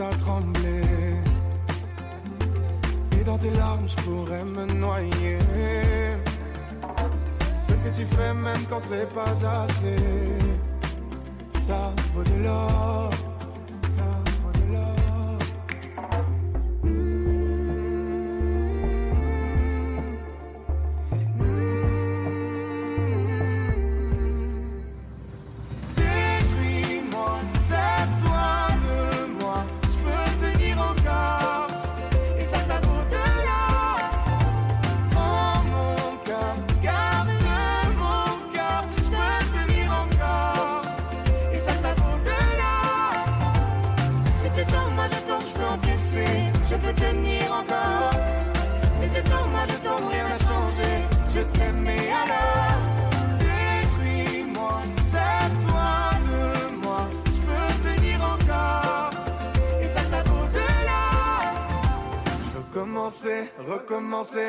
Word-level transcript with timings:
à 0.00 0.10
trembler. 0.16 0.82
Et 3.18 3.24
dans 3.24 3.38
tes 3.38 3.50
larmes, 3.50 3.88
je 3.88 3.96
pourrais 4.02 4.44
me 4.44 4.66
noyer. 4.66 5.38
Ce 7.56 7.72
que 7.72 7.96
tu 7.96 8.04
fais, 8.04 8.34
même 8.34 8.64
quand 8.68 8.80
c'est 8.80 9.08
pas 9.12 9.34
assez, 9.62 9.96
ça 11.60 11.92
vaut 12.14 12.24
de 12.24 12.42
l'or. 12.42 12.93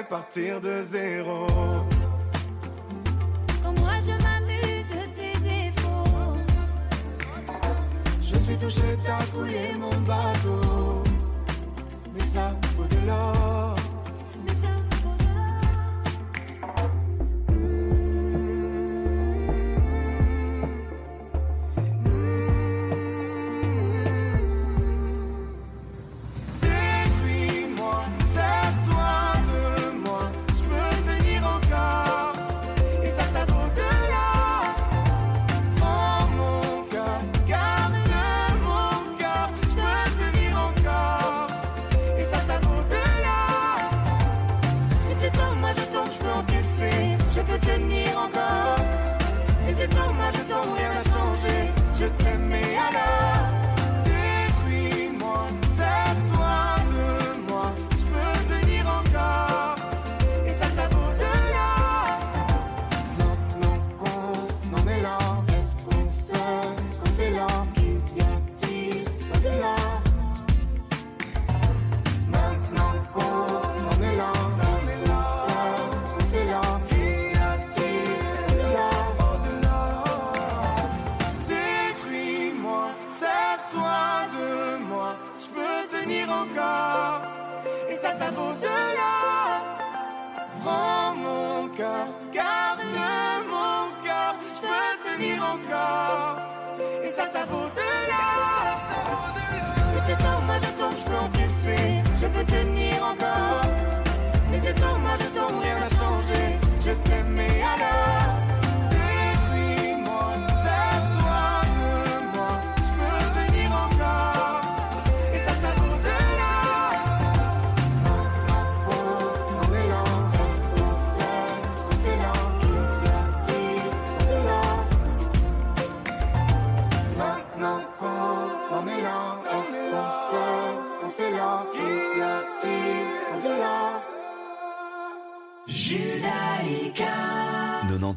Partir 0.06 0.62
de 0.62 0.82
zéro. 0.82 1.48
Quand 3.64 3.80
moi 3.80 3.94
je 4.02 4.12
m'amuse 4.24 4.86
de 4.88 5.04
tes 5.18 5.40
défauts. 5.40 6.38
Je 8.22 8.38
suis 8.38 8.58
touché, 8.58 8.98
t'as 9.06 9.26
coulé 9.26 9.74
mon 9.80 9.96
bateau. 10.02 11.04
Mais 12.14 12.22
ça 12.22 12.54
vaut 12.78 12.86
de 12.86 13.08
l'or. 13.08 13.76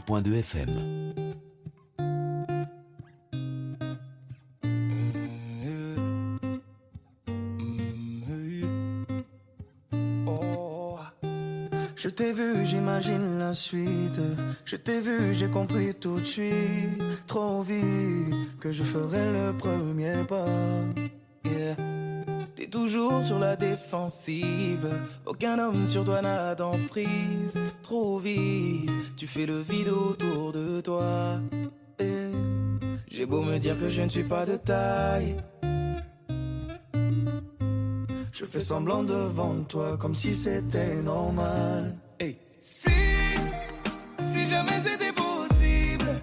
90.2 0.09 0.39
FM. 0.39 1.15
Je 11.95 12.09
t'ai 12.09 12.33
vu, 12.33 12.65
j'imagine 12.65 13.39
la 13.39 13.53
suite. 13.53 14.21
Je 14.65 14.77
t'ai 14.77 15.01
vu, 15.01 15.35
j'ai 15.35 15.49
compris 15.49 15.95
tout 15.95 16.21
de 16.21 16.25
suite. 16.25 17.03
Trop 17.27 17.61
vite 17.63 18.59
que 18.61 18.73
je 18.73 18.85
ferai 18.85 19.31
le 19.33 19.53
premier 19.59 20.25
pas. 20.27 20.47
Toujours 22.71 23.25
sur 23.25 23.39
la 23.39 23.57
défensive. 23.57 24.89
Aucun 25.25 25.59
homme 25.59 25.87
sur 25.87 26.05
toi 26.05 26.21
n'a 26.21 26.55
d'emprise. 26.55 27.59
Trop 27.83 28.19
vite, 28.19 28.91
tu 29.17 29.27
fais 29.27 29.47
le 29.47 29.61
vide 29.61 29.89
autour 29.89 30.53
de 30.53 30.81
toi. 30.81 31.41
Et 31.99 32.31
j'ai 33.11 33.25
beau 33.27 33.43
me 33.43 33.59
dire 33.59 33.79
que 33.79 33.89
je 33.89 34.03
ne 34.03 34.09
suis 34.09 34.25
pas 34.25 34.45
de 34.45 34.57
taille. 34.57 35.37
Je 38.33 38.45
fais 38.45 38.61
semblant 38.61 39.03
devant 39.03 39.63
toi 39.65 39.97
comme 39.97 40.15
si 40.15 40.35
c'était 40.35 40.97
normal. 40.97 41.97
Hey. 42.21 42.37
Si, 42.61 42.91
si 44.21 44.47
jamais 44.47 44.79
c'était 44.85 45.13
possible, 45.13 46.21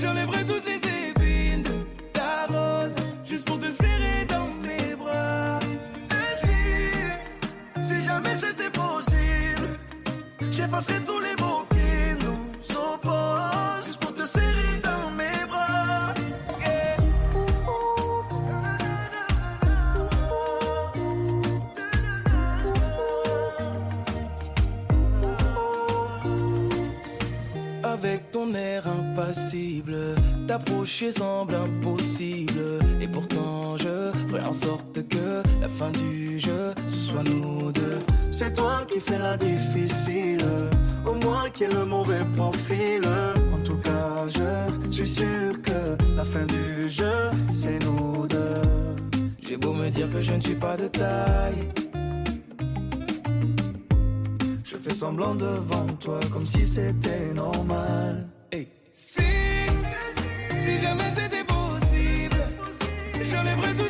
j'enlèverais 0.00 0.44
toutes 0.44 0.66
les 0.66 1.10
épines 1.10 1.62
de 1.62 2.10
ta 2.12 2.46
rose 2.46 2.94
juste 3.24 3.46
pour 3.46 3.58
te 3.58 3.70
serrer 3.70 3.99
J'effacerai 10.52 11.00
tous 11.06 11.20
les 11.20 11.36
mots 11.40 11.64
qui 11.70 12.24
nous 12.24 12.76
opposent, 12.76 13.86
juste 13.86 14.00
pour 14.00 14.12
te 14.12 14.26
serrer 14.26 14.80
dans 14.82 15.10
mes 15.12 15.46
bras. 15.48 16.12
Avec 27.84 28.30
ton 28.32 28.52
air 28.54 28.88
impassible, 28.88 29.96
t'approcher 30.48 31.12
semble 31.12 31.54
impossible. 31.54 32.60
Et 33.00 33.08
pourtant, 33.08 33.76
je 33.76 34.10
ferai 34.28 34.42
en 34.42 34.52
sorte 34.52 35.06
que 35.08 35.42
la 35.60 35.68
fin 35.68 35.90
du 35.92 36.38
jeu, 36.38 36.74
ce 36.88 36.96
soit 36.96 37.22
nous 37.22 37.70
deux 37.72 37.98
c'est 38.40 38.54
toi 38.54 38.86
qui 38.88 38.98
fais 39.00 39.18
la 39.18 39.36
difficile. 39.36 40.46
Au 41.04 41.14
moins 41.24 41.50
qui 41.50 41.64
est 41.64 41.74
le 41.74 41.84
mauvais 41.84 42.24
profil. 42.34 43.02
En 43.56 43.60
tout 43.68 43.76
cas, 43.76 44.26
je 44.34 44.88
suis 44.88 45.08
sûr 45.08 45.60
que 45.66 45.80
la 46.16 46.24
fin 46.24 46.46
du 46.46 46.88
jeu, 46.88 47.18
c'est 47.50 47.78
nous 47.84 48.26
deux. 48.26 48.62
J'ai 49.42 49.58
beau 49.58 49.74
me 49.74 49.90
dire 49.90 50.08
que 50.10 50.22
je 50.22 50.32
ne 50.32 50.40
suis 50.40 50.54
pas 50.54 50.76
de 50.78 50.88
taille. 50.88 51.64
Je 54.64 54.76
fais 54.84 54.94
semblant 55.02 55.34
devant 55.34 55.88
toi 56.04 56.20
comme 56.32 56.46
si 56.46 56.64
c'était 56.64 57.34
normal. 57.34 58.26
Si, 58.90 59.22
si 60.64 60.78
jamais 60.84 61.10
c'était 61.18 61.46
possible, 61.56 62.40
je 63.30 63.72
tout 63.78 63.89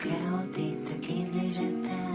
que 0.00 0.08
ao 0.08 0.38
dita 0.54 0.94
que 1.02 1.12
lhe 1.12 2.09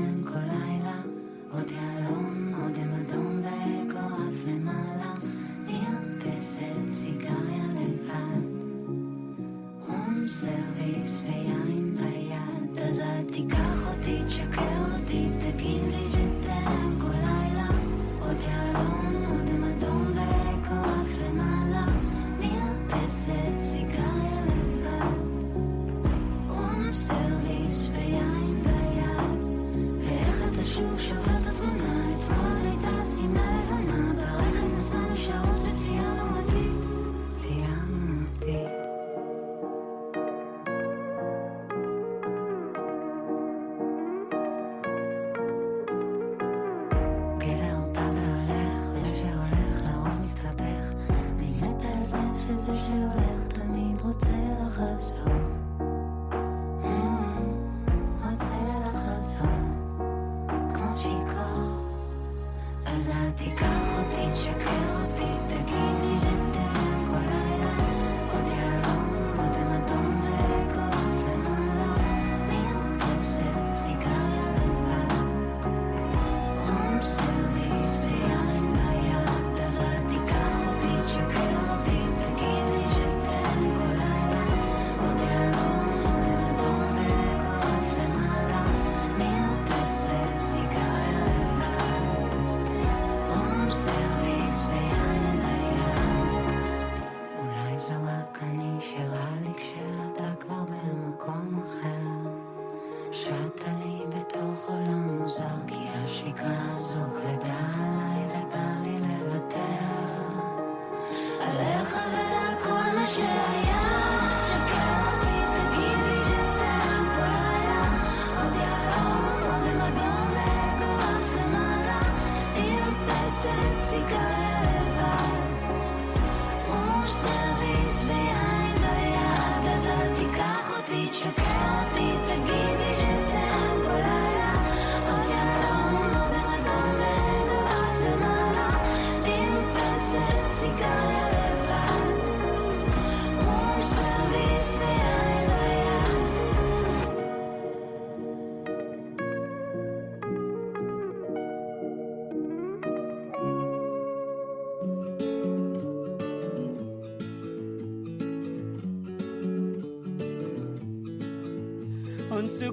תשקר 131.11 131.74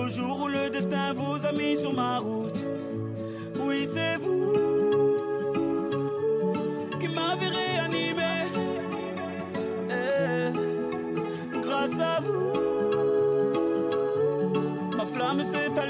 Jusqu'au 0.00 0.22
jour 0.22 0.40
où 0.42 0.48
le 0.48 0.70
destin 0.70 1.12
vous 1.12 1.44
a 1.44 1.52
mis 1.52 1.76
sur 1.76 1.92
ma 1.92 2.18
route. 2.18 2.58
Oui, 3.60 3.86
c'est 3.92 4.16
vous 4.16 4.56
qui 6.98 7.08
m'avez 7.08 7.48
réanimé. 7.48 8.46
Eh, 9.90 10.52
grâce 11.60 12.00
à 12.00 12.20
vous, 12.20 12.52
ma 14.96 15.06
flamme 15.06 15.42
s'est 15.42 15.78
allumée. 15.78 15.89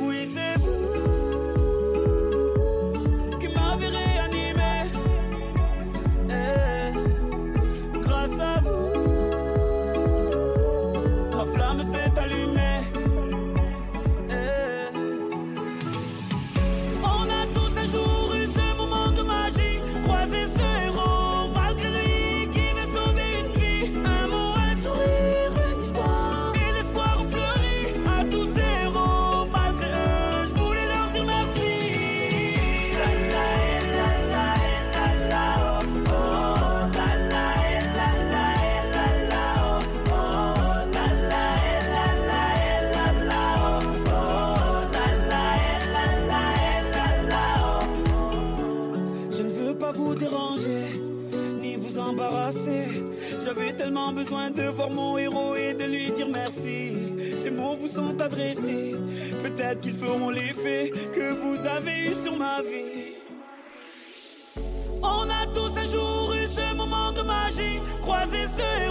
Oui, 0.00 0.26
c'est 0.34 0.56
vous 0.60 1.49
besoin 54.22 54.50
de 54.50 54.64
voir 54.64 54.90
mon 54.90 55.16
héros 55.16 55.56
et 55.56 55.72
de 55.72 55.84
lui 55.84 56.10
dire 56.12 56.28
merci. 56.28 56.94
Ces 57.36 57.50
mots 57.50 57.74
vous 57.74 57.86
sont 57.86 58.20
adressés. 58.20 58.94
Peut-être 59.42 59.80
qu'ils 59.80 59.94
feront 59.94 60.28
l'effet 60.28 60.92
que 61.16 61.26
vous 61.42 61.66
avez 61.66 62.10
eu 62.10 62.14
sur 62.14 62.36
ma 62.36 62.60
vie. 62.60 63.14
On 65.02 65.24
a 65.40 65.46
tous 65.54 65.72
un 65.82 65.86
jour 65.86 66.34
eu 66.34 66.46
ce 66.46 66.74
moment 66.74 67.12
de 67.12 67.22
magie, 67.22 67.80
croisé 68.02 68.42
ce 68.56 68.66
héros, 68.84 68.89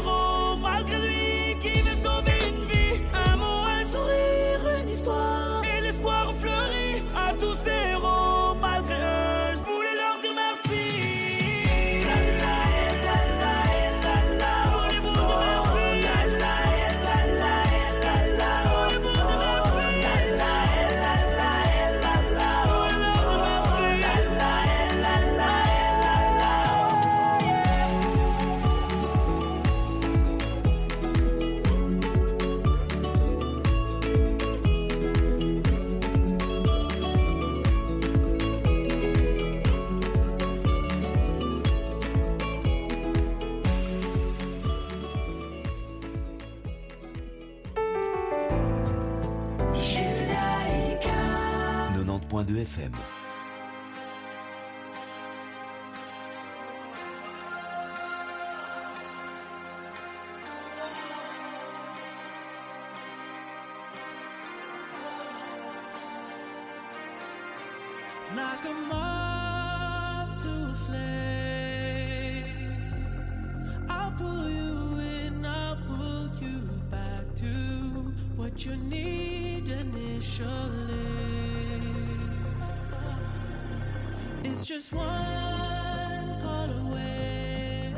one 84.93 86.41
call 86.41 86.69
away, 86.87 87.93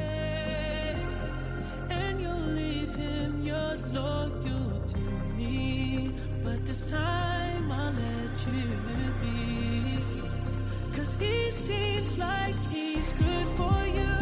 and 1.89 2.21
you'll 2.21 2.47
leave 2.55 2.93
him, 2.95 3.43
me. 5.37 6.13
But 6.43 6.65
this 6.65 6.87
time 6.87 7.71
I'll 7.71 7.93
let 7.93 8.45
you 8.47 8.61
be. 9.21 10.03
Cause 10.97 11.13
he 11.15 11.51
seems 11.51 12.17
like 12.17 12.55
he's 12.69 13.13
good 13.13 13.47
for 13.57 13.85
you. 13.97 14.20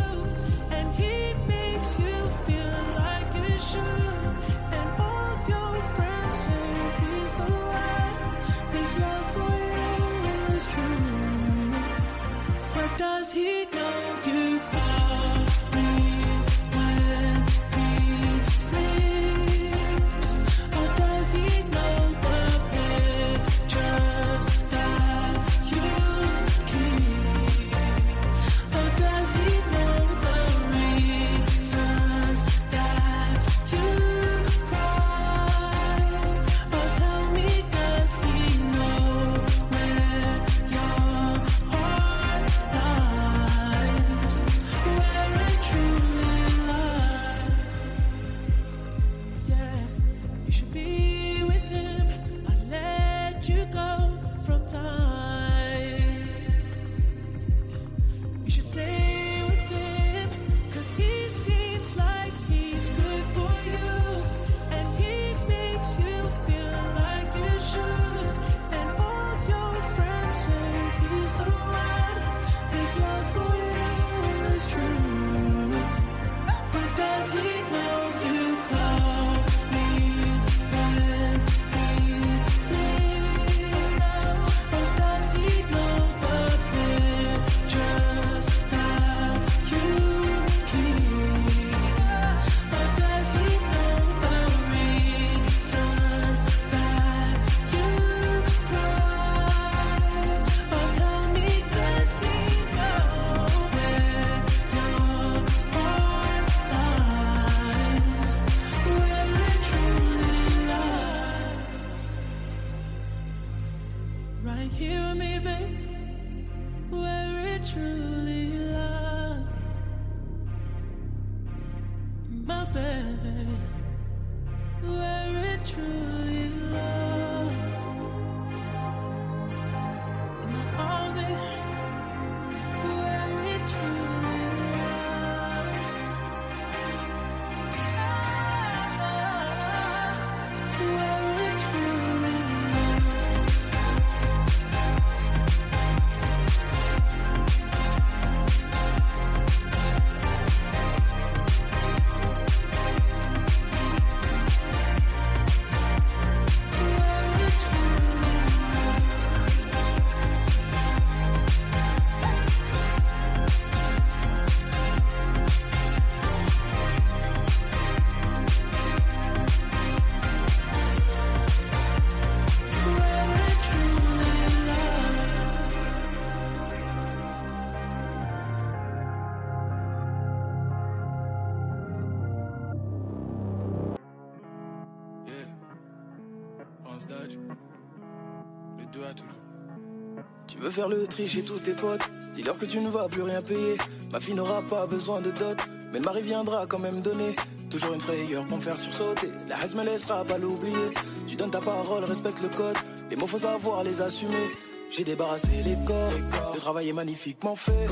Faire 190.71 190.89
le 190.89 191.07
tri 191.07 191.27
chez 191.27 191.43
tous 191.43 191.59
tes 191.59 191.73
potes. 191.73 192.09
Dis-leur 192.35 192.57
que 192.57 192.65
tu 192.65 192.79
ne 192.79 192.89
vas 192.89 193.07
plus 193.07 193.21
rien 193.21 193.41
payer. 193.41 193.77
Ma 194.11 194.19
fille 194.19 194.35
n'aura 194.35 194.61
pas 194.61 194.85
besoin 194.85 195.21
de 195.21 195.31
dot 195.31 195.57
Mais 195.91 195.99
le 195.99 196.05
mari 196.05 196.21
viendra 196.21 196.65
quand 196.65 196.79
même 196.79 197.01
donner. 197.01 197.35
Toujours 197.69 197.93
une 197.93 198.01
frayeur 198.01 198.45
pour 198.47 198.57
me 198.57 198.61
faire 198.61 198.77
sursauter. 198.77 199.29
La 199.47 199.57
haine 199.63 199.77
me 199.77 199.83
laissera 199.83 200.25
pas 200.25 200.37
l'oublier. 200.37 200.93
Tu 201.27 201.35
donnes 201.35 201.51
ta 201.51 201.61
parole, 201.61 202.03
respecte 202.03 202.41
le 202.41 202.49
code. 202.49 202.77
Les 203.09 203.15
mots 203.15 203.27
faut 203.27 203.37
savoir 203.37 203.83
les 203.83 204.01
assumer. 204.01 204.49
J'ai 204.91 205.03
débarrassé 205.03 205.49
les 205.63 205.77
corps, 205.85 206.11
le 206.51 206.59
travail 206.59 206.89
est 206.89 206.93
magnifiquement 206.93 207.55
fait. 207.55 207.87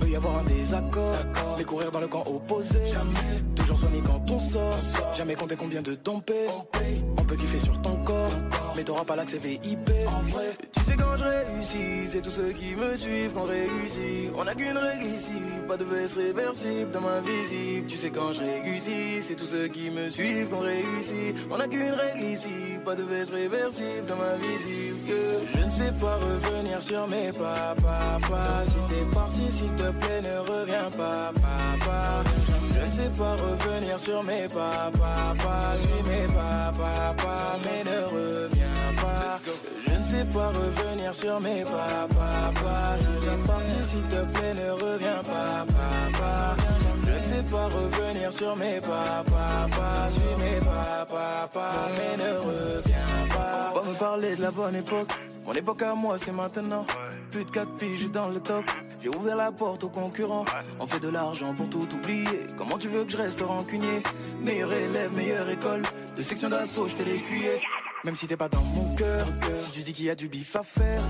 Peut 0.00 0.08
y 0.08 0.16
avoir 0.16 0.38
un 0.38 0.42
désaccord, 0.42 1.16
mais 1.56 1.62
courir 1.62 1.92
dans 1.92 2.00
le 2.00 2.08
camp 2.08 2.24
opposé. 2.26 2.80
Jamais, 2.88 3.40
toujours 3.54 3.78
soigné 3.78 4.02
quand 4.04 4.30
on 4.32 4.40
sort. 4.40 4.78
Jamais 5.16 5.36
compter 5.36 5.54
combien 5.54 5.80
de 5.80 5.94
temps 5.94 6.18
paye. 6.18 6.48
On 7.16 7.24
peut 7.24 7.36
kiffer 7.36 7.60
sur 7.60 7.80
ton 7.82 7.96
corps, 8.04 8.32
mais 8.76 8.84
t'auras 8.84 9.04
pas 9.04 9.16
l'accès 9.16 9.38
VIP. 9.38 9.90
En 10.06 10.20
vrai, 10.30 10.56
tu 10.72 10.82
sais 10.82 10.96
quand 10.96 11.16
je 11.16 11.24
réussis, 11.24 12.08
c'est 12.08 12.22
tous 12.22 12.30
ceux 12.30 12.52
qui 12.52 12.74
me 12.74 12.96
suivent 12.96 13.32
qu'on 13.32 13.44
réussit. 13.44 14.30
On 14.36 14.46
a 14.46 14.54
qu'une 14.54 14.76
règle 14.76 15.06
ici, 15.06 15.42
pas 15.68 15.76
de 15.76 15.84
veste 15.84 16.16
réversible 16.16 16.90
dans 16.90 17.00
ma 17.00 17.20
visible. 17.20 17.86
Tu 17.86 17.96
sais 17.96 18.10
quand 18.10 18.32
je 18.32 18.40
réussis, 18.40 19.22
c'est 19.22 19.36
tous 19.36 19.46
ceux 19.46 19.68
qui 19.68 19.90
me 19.90 20.08
suivent 20.08 20.48
qu'on 20.48 20.60
réussit. 20.60 21.36
On 21.50 21.60
a 21.60 21.68
qu'une 21.68 21.92
règle 21.92 22.24
ici, 22.24 22.78
pas 22.84 22.94
de 22.94 23.02
veste 23.02 23.32
réversible 23.32 24.06
dans 24.08 24.16
ma 24.16 24.34
visible. 24.34 24.98
Je 25.54 25.64
ne 25.64 25.70
sais 25.70 25.92
pas 26.00 26.16
revenir 26.16 26.82
sur 26.82 27.06
mes 27.08 27.30
pas. 27.32 27.74
Si 28.64 28.94
t'es 28.94 29.14
parti, 29.14 29.50
s'il 29.50 29.70
te 29.70 29.90
plaît, 29.90 30.22
ne 30.22 30.38
reviens 30.38 30.90
pas, 30.96 31.32
papa. 31.34 32.24
Je 32.74 32.86
ne 32.86 32.92
sais 32.92 33.10
pas 33.18 33.36
revenir 33.36 33.98
sur 34.00 34.22
mes 34.22 34.48
pas, 34.48 34.90
papa. 34.92 35.76
Suis 35.78 36.02
mes 36.10 36.26
pas, 36.32 36.72
mais 37.64 37.84
ne 37.90 38.04
reviens 38.06 38.63
Je 39.86 39.92
ne 39.92 40.02
sais 40.02 40.24
pas 40.32 40.48
revenir 40.48 41.14
sur 41.14 41.40
mes 41.40 41.64
pas, 41.64 42.06
papa. 42.08 42.96
Si 42.98 43.04
t'es 43.04 43.46
parti, 43.46 43.84
s'il 43.84 44.02
te 44.02 44.38
plaît, 44.38 44.54
ne 44.54 44.70
reviens 44.70 45.22
pas, 45.22 45.66
papa. 45.66 46.56
Je 47.04 47.10
ne 47.10 47.24
sais 47.24 47.42
pas 47.50 47.64
revenir 47.66 48.32
sur 48.32 48.56
mes 48.56 48.80
pas, 48.80 49.24
papa. 49.26 50.08
Suis 50.10 50.44
mes 50.44 50.60
pas, 50.60 51.06
papa, 51.06 51.72
mais 51.96 52.24
ne 52.24 52.32
reviens 52.34 53.28
pas. 53.28 53.72
On 53.74 53.80
va 53.80 53.90
me 53.90 53.94
parler 53.94 54.36
de 54.36 54.42
la 54.42 54.50
bonne 54.50 54.76
époque. 54.76 55.10
Mon 55.44 55.52
époque 55.52 55.82
à 55.82 55.94
moi, 55.94 56.16
c'est 56.16 56.32
maintenant. 56.32 56.86
Plus 57.30 57.44
de 57.44 57.50
4 57.50 57.74
piges 57.76 58.10
dans 58.10 58.28
le 58.28 58.40
top. 58.40 58.64
J'ai 59.02 59.10
ouvert 59.10 59.36
la 59.36 59.52
porte 59.52 59.84
aux 59.84 59.90
concurrents. 59.90 60.46
On 60.80 60.86
fait 60.86 61.00
de 61.00 61.08
l'argent 61.08 61.54
pour 61.54 61.68
tout 61.68 61.86
oublier. 61.94 62.46
Comment 62.56 62.78
tu 62.78 62.88
veux 62.88 63.04
que 63.04 63.12
je 63.12 63.16
reste 63.18 63.42
rancunier? 63.42 64.02
Meilleur 64.40 64.72
élève, 64.72 65.12
meilleure 65.12 65.50
école. 65.50 65.82
De 66.16 66.22
section 66.22 66.48
d'assaut, 66.48 66.88
je 66.88 66.94
t'ai 66.94 67.04
l'écuyer. 67.04 67.60
Même 68.04 68.14
si 68.14 68.26
t'es 68.26 68.36
pas 68.36 68.48
dans 68.50 68.60
mon 68.60 68.94
cœur, 68.94 69.26
si 69.58 69.70
tu 69.72 69.82
dis 69.82 69.92
qu'il 69.94 70.04
y 70.04 70.10
a 70.10 70.14
du 70.14 70.28
bif 70.28 70.54
à 70.56 70.62
faire, 70.62 71.00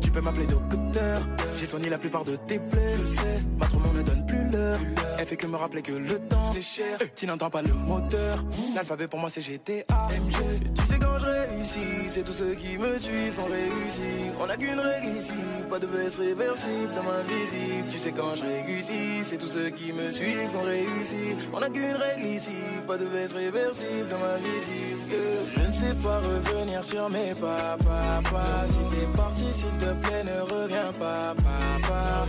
tu 0.00 0.10
peux 0.10 0.20
m'appeler 0.20 0.46
docteur. 0.46 1.22
J'ai 1.56 1.66
soigné 1.66 1.88
la 1.88 1.98
plupart 1.98 2.24
de 2.24 2.34
tes 2.34 2.58
plaies, 2.58 2.96
je 3.00 3.06
sais. 3.06 3.38
Ma 3.58 3.66
trop 3.66 3.78
ne 3.78 4.02
donne 4.02 4.26
plus 4.26 4.50
l'heure. 4.50 4.78
Elle 5.18 5.26
fait 5.26 5.36
que 5.36 5.46
me 5.46 5.56
rappeler 5.56 5.82
que 5.82 5.92
le 5.92 6.18
temps 6.18 6.52
c'est 6.52 6.62
cher. 6.62 6.98
Tu 7.14 7.26
n'entends 7.26 7.50
pas 7.50 7.62
le 7.62 7.72
moteur. 7.72 8.44
L'alphabet 8.74 9.06
pour 9.06 9.20
moi 9.20 9.30
c'est 9.30 9.40
GTA. 9.40 9.84
MG. 10.10 10.74
Tu 10.74 10.86
sais 10.86 10.98
quand 10.98 11.18
je 11.20 11.26
réussis, 11.26 12.08
c'est 12.08 12.24
tous 12.24 12.32
ceux 12.32 12.54
qui 12.54 12.76
me 12.76 12.98
suivent 12.98 13.34
qu'on 13.36 13.44
réussit. 13.44 14.34
On 14.40 14.48
a 14.50 14.56
qu'une 14.56 14.80
règle 14.80 15.16
ici, 15.16 15.32
pas 15.70 15.78
de 15.78 15.86
veste 15.86 16.18
réversible 16.18 16.92
dans 16.96 17.04
ma 17.04 17.22
visible. 17.22 17.88
Tu 17.88 17.98
sais 17.98 18.12
quand 18.12 18.34
je 18.34 18.42
réussis, 18.42 19.22
c'est 19.22 19.38
tous 19.38 19.46
ceux 19.46 19.70
qui 19.70 19.92
me 19.92 20.10
suivent 20.10 20.50
qu'on 20.52 20.64
réussit. 20.64 21.38
On 21.52 21.62
a 21.62 21.70
qu'une 21.70 21.94
règle 21.94 22.26
ici, 22.26 22.58
pas 22.88 22.96
de 22.96 23.04
veste 23.04 23.34
réversible 23.34 24.08
dans 24.10 24.18
ma 24.18 24.36
visible. 24.38 25.00
Que 25.08 25.60
je 25.60 25.66
ne 25.68 25.72
sais 25.72 25.94
pas 26.02 26.20
revenir 26.32 26.84
sur 26.84 27.08
mes 27.10 27.34
pas, 27.34 27.76
papa. 27.78 28.44
Si 28.66 28.96
t'es 28.96 29.06
parti, 29.16 29.44
s'il 29.52 29.76
te 29.78 29.92
plaît, 30.02 30.24
ne 30.24 30.40
reviens 30.40 30.92
pas, 30.98 31.34
papa. 31.36 32.26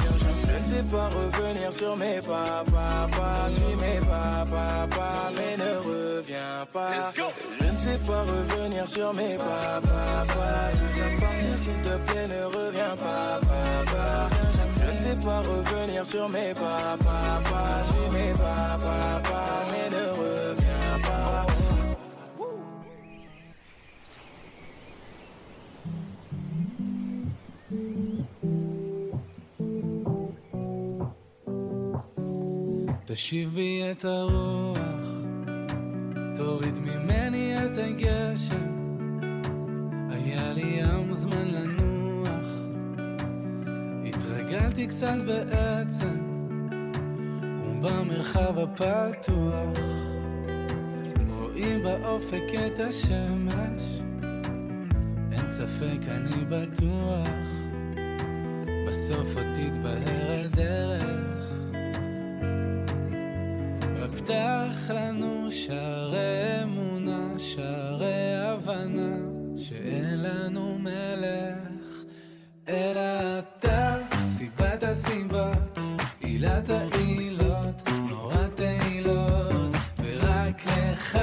Je 0.47 0.59
ne 0.59 0.65
sais 0.65 0.95
pas 0.95 1.07
revenir 1.09 1.73
sur 1.73 1.95
mes 1.97 2.21
pas, 2.21 2.63
papa. 2.65 3.49
Suis 3.51 3.75
mes 3.75 3.99
pas, 3.99 4.45
papa, 4.45 5.09
mais 5.35 5.57
ne 5.63 5.71
reviens 5.77 6.65
pas. 6.71 6.91
Je 7.59 7.65
ne 7.65 7.77
sais 7.77 7.99
pas 8.05 8.21
revenir 8.21 8.87
sur 8.87 9.13
mes 9.13 9.37
pas, 9.37 9.81
papa. 9.81 10.49
Si 10.71 10.99
t'es 10.99 11.21
parti, 11.21 11.63
s'il 11.63 11.81
te 11.81 12.11
plaît, 12.11 12.27
ne 12.27 12.43
reviens 12.45 12.95
pas, 12.95 13.39
papa. 13.41 14.29
Je 14.77 14.91
ne 14.91 14.97
sais 14.97 15.25
pas 15.25 15.39
revenir 15.39 16.05
sur 16.05 16.29
mes 16.29 16.53
pas, 16.53 16.97
papa. 16.99 17.63
Suis 17.85 18.17
mes 18.17 18.33
pas, 18.33 18.77
papa, 18.79 19.43
mais 19.71 19.89
ne 19.95 20.05
reviens 20.09 20.55
pas. 20.55 20.62
תשיב 33.13 33.53
בי 33.55 33.83
את 33.91 34.05
הרוח, 34.05 34.77
תוריד 36.35 36.79
ממני 36.79 37.65
את 37.65 37.77
הגשם. 37.77 38.67
היה 40.09 40.53
לי 40.53 40.61
ים 40.61 41.13
זמן 41.13 41.47
לנוח, 41.47 42.47
התרגלתי 44.05 44.87
קצת 44.87 45.17
בעצם, 45.25 46.17
ובמרחב 47.65 48.59
הפתוח, 48.59 49.79
רואים 51.39 51.83
באופק 51.83 52.43
את 52.67 52.79
השמש, 52.79 54.01
אין 55.31 55.47
ספק 55.47 56.07
אני 56.07 56.45
בטוח, 56.49 57.27
בסוף 58.87 59.37
עוד 59.37 59.45
תתבהר 59.53 60.45
הדרך. 60.45 61.42
רק 64.23 64.29
פתח 64.29 64.89
לנו 64.89 65.51
שערי 65.51 66.63
אמונה, 66.63 67.27
שערי 67.37 68.35
הבנה, 68.35 69.17
שאין 69.57 70.21
לנו 70.23 70.79
מלך, 70.79 72.03
אלא 72.67 73.39
אתה, 73.39 73.95
סיבת 74.27 74.83
הסיבות, 74.83 75.79
עילת 76.19 76.69
העילות, 76.69 77.89
נורא 78.09 78.47
תהילות, 78.55 79.75
ורק 80.03 80.61
לך 80.67 81.19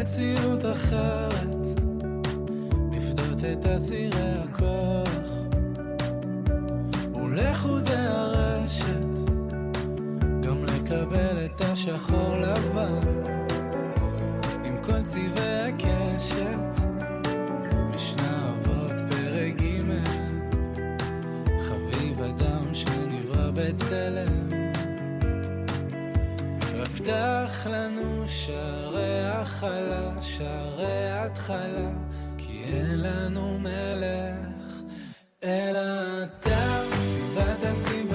מציאות 0.00 0.64
אחרת. 0.64 1.66
לפדות 2.92 3.44
את 3.44 3.66
אסירי 3.66 4.30
הכוח. 4.44 5.28
ולחודי 7.14 7.92
הרשת 7.96 9.18
גם 10.42 10.64
לקבל 10.64 11.44
את 11.44 11.60
השחור 11.60 12.36
לבן. 12.36 13.00
עם 14.64 14.76
כל 14.82 15.02
צבעי 15.02 15.62
הקשת 15.62 16.86
משנה 17.94 18.50
אבות 18.50 19.00
פרק 19.10 19.62
ג' 19.62 19.66
חביב 21.60 22.22
אדם 22.22 22.74
שנברא 22.74 23.50
בצלם 23.54 24.45
רק 27.08 27.50
פתח 27.50 27.66
לנו 27.66 28.28
שערי 28.28 29.24
הכלה, 29.24 30.22
שערי 30.22 31.10
התחלה, 31.10 31.90
כי 32.38 32.64
אין 32.64 33.02
לנו 33.02 33.58
מלך, 33.58 34.74
אלא 35.44 35.80
אתה, 36.22 36.82
סיבת 36.92 37.62
הסיבות, 37.62 38.05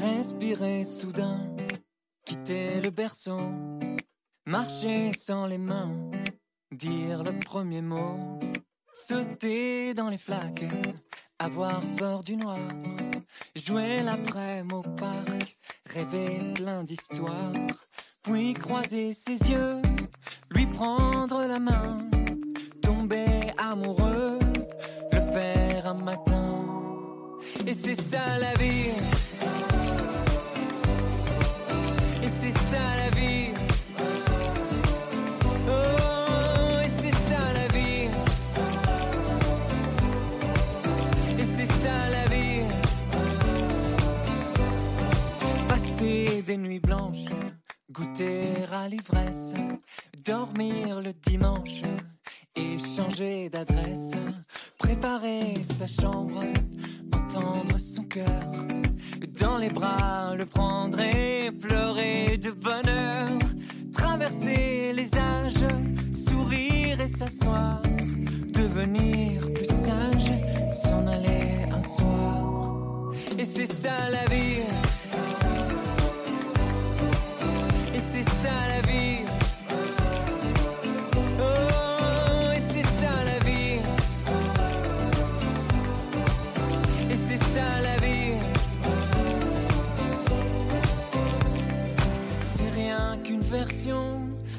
Respirer 0.00 0.84
soudain, 0.86 1.54
quitter 2.24 2.80
le 2.80 2.88
berceau, 2.88 3.38
marcher 4.46 5.12
sans 5.12 5.46
les 5.46 5.58
mains, 5.58 6.10
dire 6.72 7.22
le 7.22 7.38
premier 7.38 7.82
mot, 7.82 8.40
sauter 8.94 9.92
dans 9.92 10.08
les 10.08 10.16
flaques, 10.16 10.64
avoir 11.38 11.80
peur 11.98 12.22
du 12.22 12.36
noir, 12.36 12.58
jouer 13.54 14.02
l'après-midi 14.02 14.74
au 14.74 14.80
parc, 14.80 15.56
rêver 15.84 16.38
plein 16.54 16.82
d'histoires, 16.82 17.52
puis 18.22 18.54
croiser 18.54 19.12
ses 19.12 19.36
yeux, 19.50 19.82
lui 20.50 20.64
prendre 20.64 21.44
la 21.44 21.58
main, 21.58 21.98
tomber 22.80 23.40
amoureux, 23.58 24.38
le 25.12 25.20
faire 25.20 25.88
un 25.88 26.02
matin. 26.02 26.64
Et 27.66 27.74
c'est 27.74 28.00
ça 28.00 28.38
la 28.38 28.54
vie. 28.54 28.92
Des 46.50 46.56
nuits 46.56 46.80
blanches, 46.80 47.30
goûter 47.92 48.42
à 48.72 48.88
l'ivresse, 48.88 49.54
dormir 50.24 51.00
le 51.00 51.12
dimanche 51.12 51.82
et 52.56 52.76
changer 52.76 53.48
d'adresse, 53.48 54.10
préparer 54.76 55.54
sa 55.62 55.86
chambre, 55.86 56.42
entendre 57.14 57.78
son 57.78 58.02
cœur 58.02 58.50
dans 59.38 59.58
les 59.58 59.68
bras, 59.68 60.34
le 60.34 60.44
prendre 60.44 60.98
et 60.98 61.52
pleurer 61.52 62.36
de 62.36 62.50
bonheur, 62.50 63.28
traverser 63.92 64.92
les 64.92 65.14
âges, 65.14 65.68
sourire 66.28 67.00
et 67.00 67.08
s'asseoir, 67.10 67.80
devenir 68.52 69.52
plus 69.52 69.66
sage, 69.66 70.32
s'en 70.82 71.06
aller 71.06 71.70
un 71.70 71.82
soir. 71.82 73.12
Et 73.38 73.46
c'est 73.46 73.72
ça 73.72 74.10
la 74.10 74.24
vie. 74.24 74.64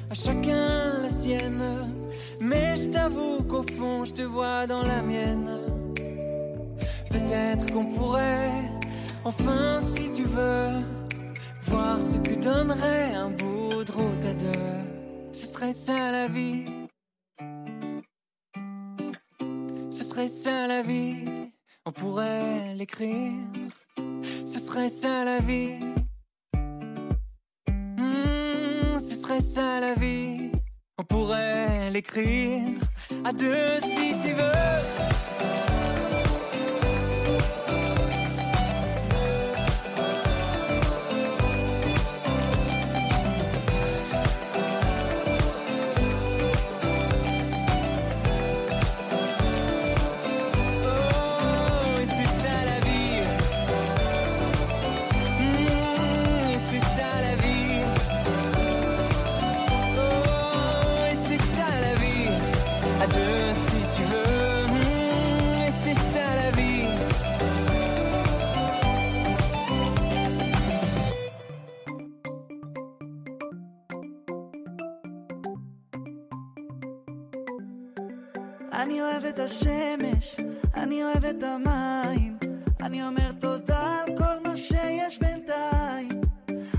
À 0.09 0.13
chacun 0.13 1.01
la 1.01 1.09
sienne. 1.09 1.63
Mais 2.39 2.75
je 2.75 2.89
t'avoue 2.89 3.43
qu'au 3.43 3.63
fond, 3.63 4.03
je 4.05 4.13
te 4.13 4.21
vois 4.23 4.67
dans 4.67 4.83
la 4.83 5.01
mienne. 5.01 5.59
Peut-être 7.09 7.71
qu'on 7.71 7.85
pourrait, 7.85 8.51
enfin, 9.23 9.79
si 9.81 10.11
tu 10.11 10.23
veux, 10.23 10.83
voir 11.63 11.99
ce 11.99 12.17
que 12.17 12.35
donnerait 12.35 13.13
un 13.15 13.29
bout 13.29 13.60
Ce 15.31 15.47
serait 15.47 15.73
ça 15.73 16.11
la 16.11 16.27
vie. 16.27 16.65
Ce 19.89 20.03
serait 20.03 20.27
ça 20.27 20.67
la 20.67 20.81
vie. 20.81 21.25
On 21.85 21.91
pourrait 21.91 22.73
l'écrire. 22.75 23.37
Ce 24.45 24.59
serait 24.59 24.89
ça 24.89 25.23
la 25.23 25.39
vie. 25.39 25.79
Hmm, 27.97 28.99
ce 28.99 29.15
serait 29.15 29.41
ça 29.41 29.79
la 29.79 29.93
vie. 29.93 30.51
On 30.97 31.03
pourrait 31.03 31.89
l'écrire 31.91 32.77
à 33.23 33.31
deux 33.31 33.79
si 33.79 34.09
tu 34.23 34.33
veux. 34.33 35.10
אני 80.81 81.03
אוהב 81.03 81.25
את 81.25 81.43
המים, 81.43 82.37
אני 82.79 83.07
אומר 83.07 83.31
תודה 83.39 83.97
על 84.03 84.17
כל 84.17 84.49
מה 84.49 84.57
שיש 84.57 85.19
בינתיים. 85.19 86.21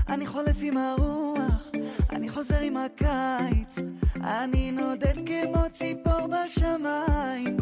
אני 0.09 0.27
חולף 0.27 0.57
עם 0.61 0.77
הרוח, 0.77 1.71
אני 2.09 2.29
חוזר 2.29 2.59
עם 2.59 2.77
הקיץ, 2.77 3.75
אני 4.23 4.71
נודד 4.71 5.13
כמו 5.25 5.63
ציפור 5.71 6.27
בשמיים. 6.27 7.57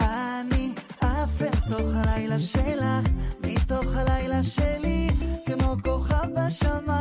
אני 0.00 0.72
עף 1.00 1.42
אל 1.42 1.70
תוך 1.70 1.88
הלילה 1.94 2.40
שלך, 2.40 3.08
מתוך 3.40 3.94
הלילה 3.94 4.42
שלי, 4.42 5.08
כמו 5.46 5.76
כוכב 5.84 6.28
בשמיים. 6.36 6.93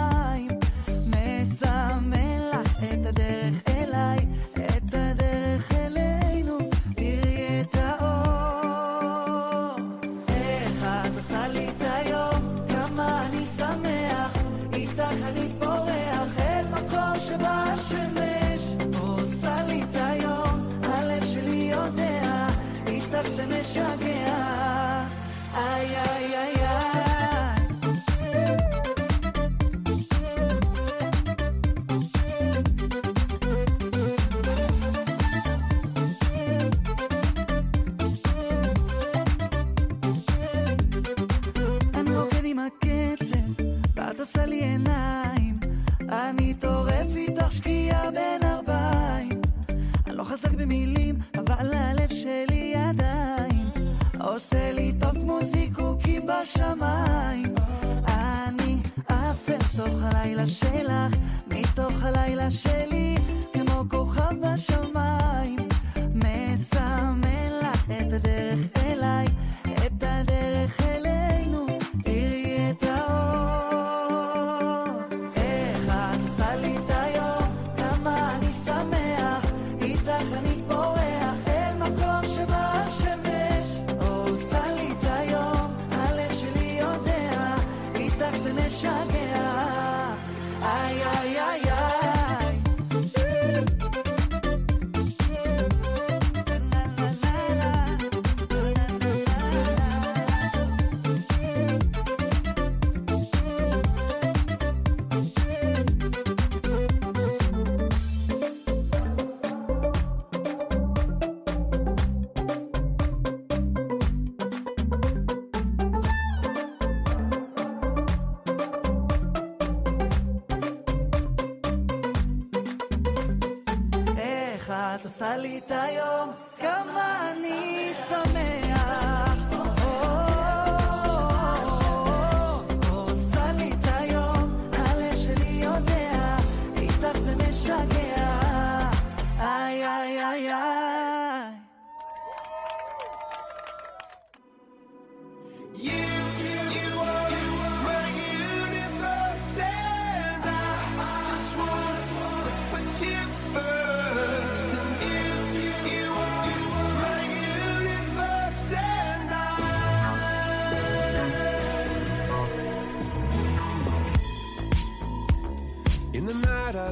הלילה 62.04 62.52
שלי, 62.52 63.13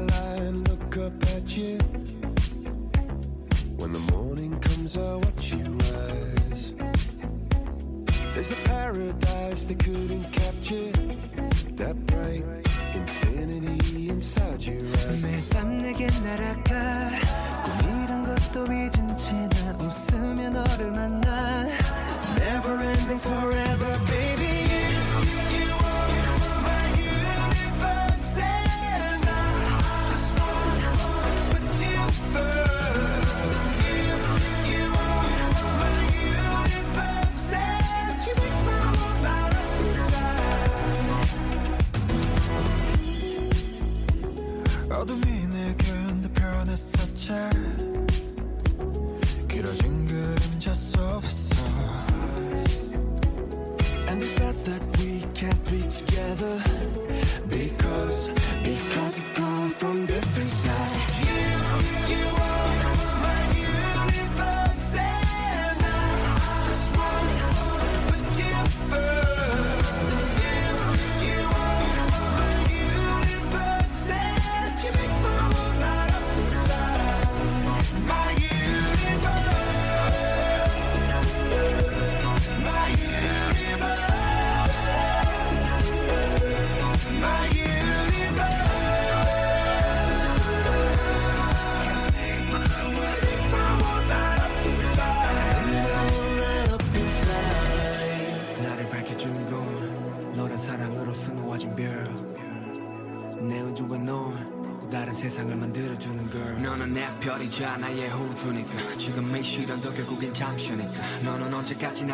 life. 0.08 0.31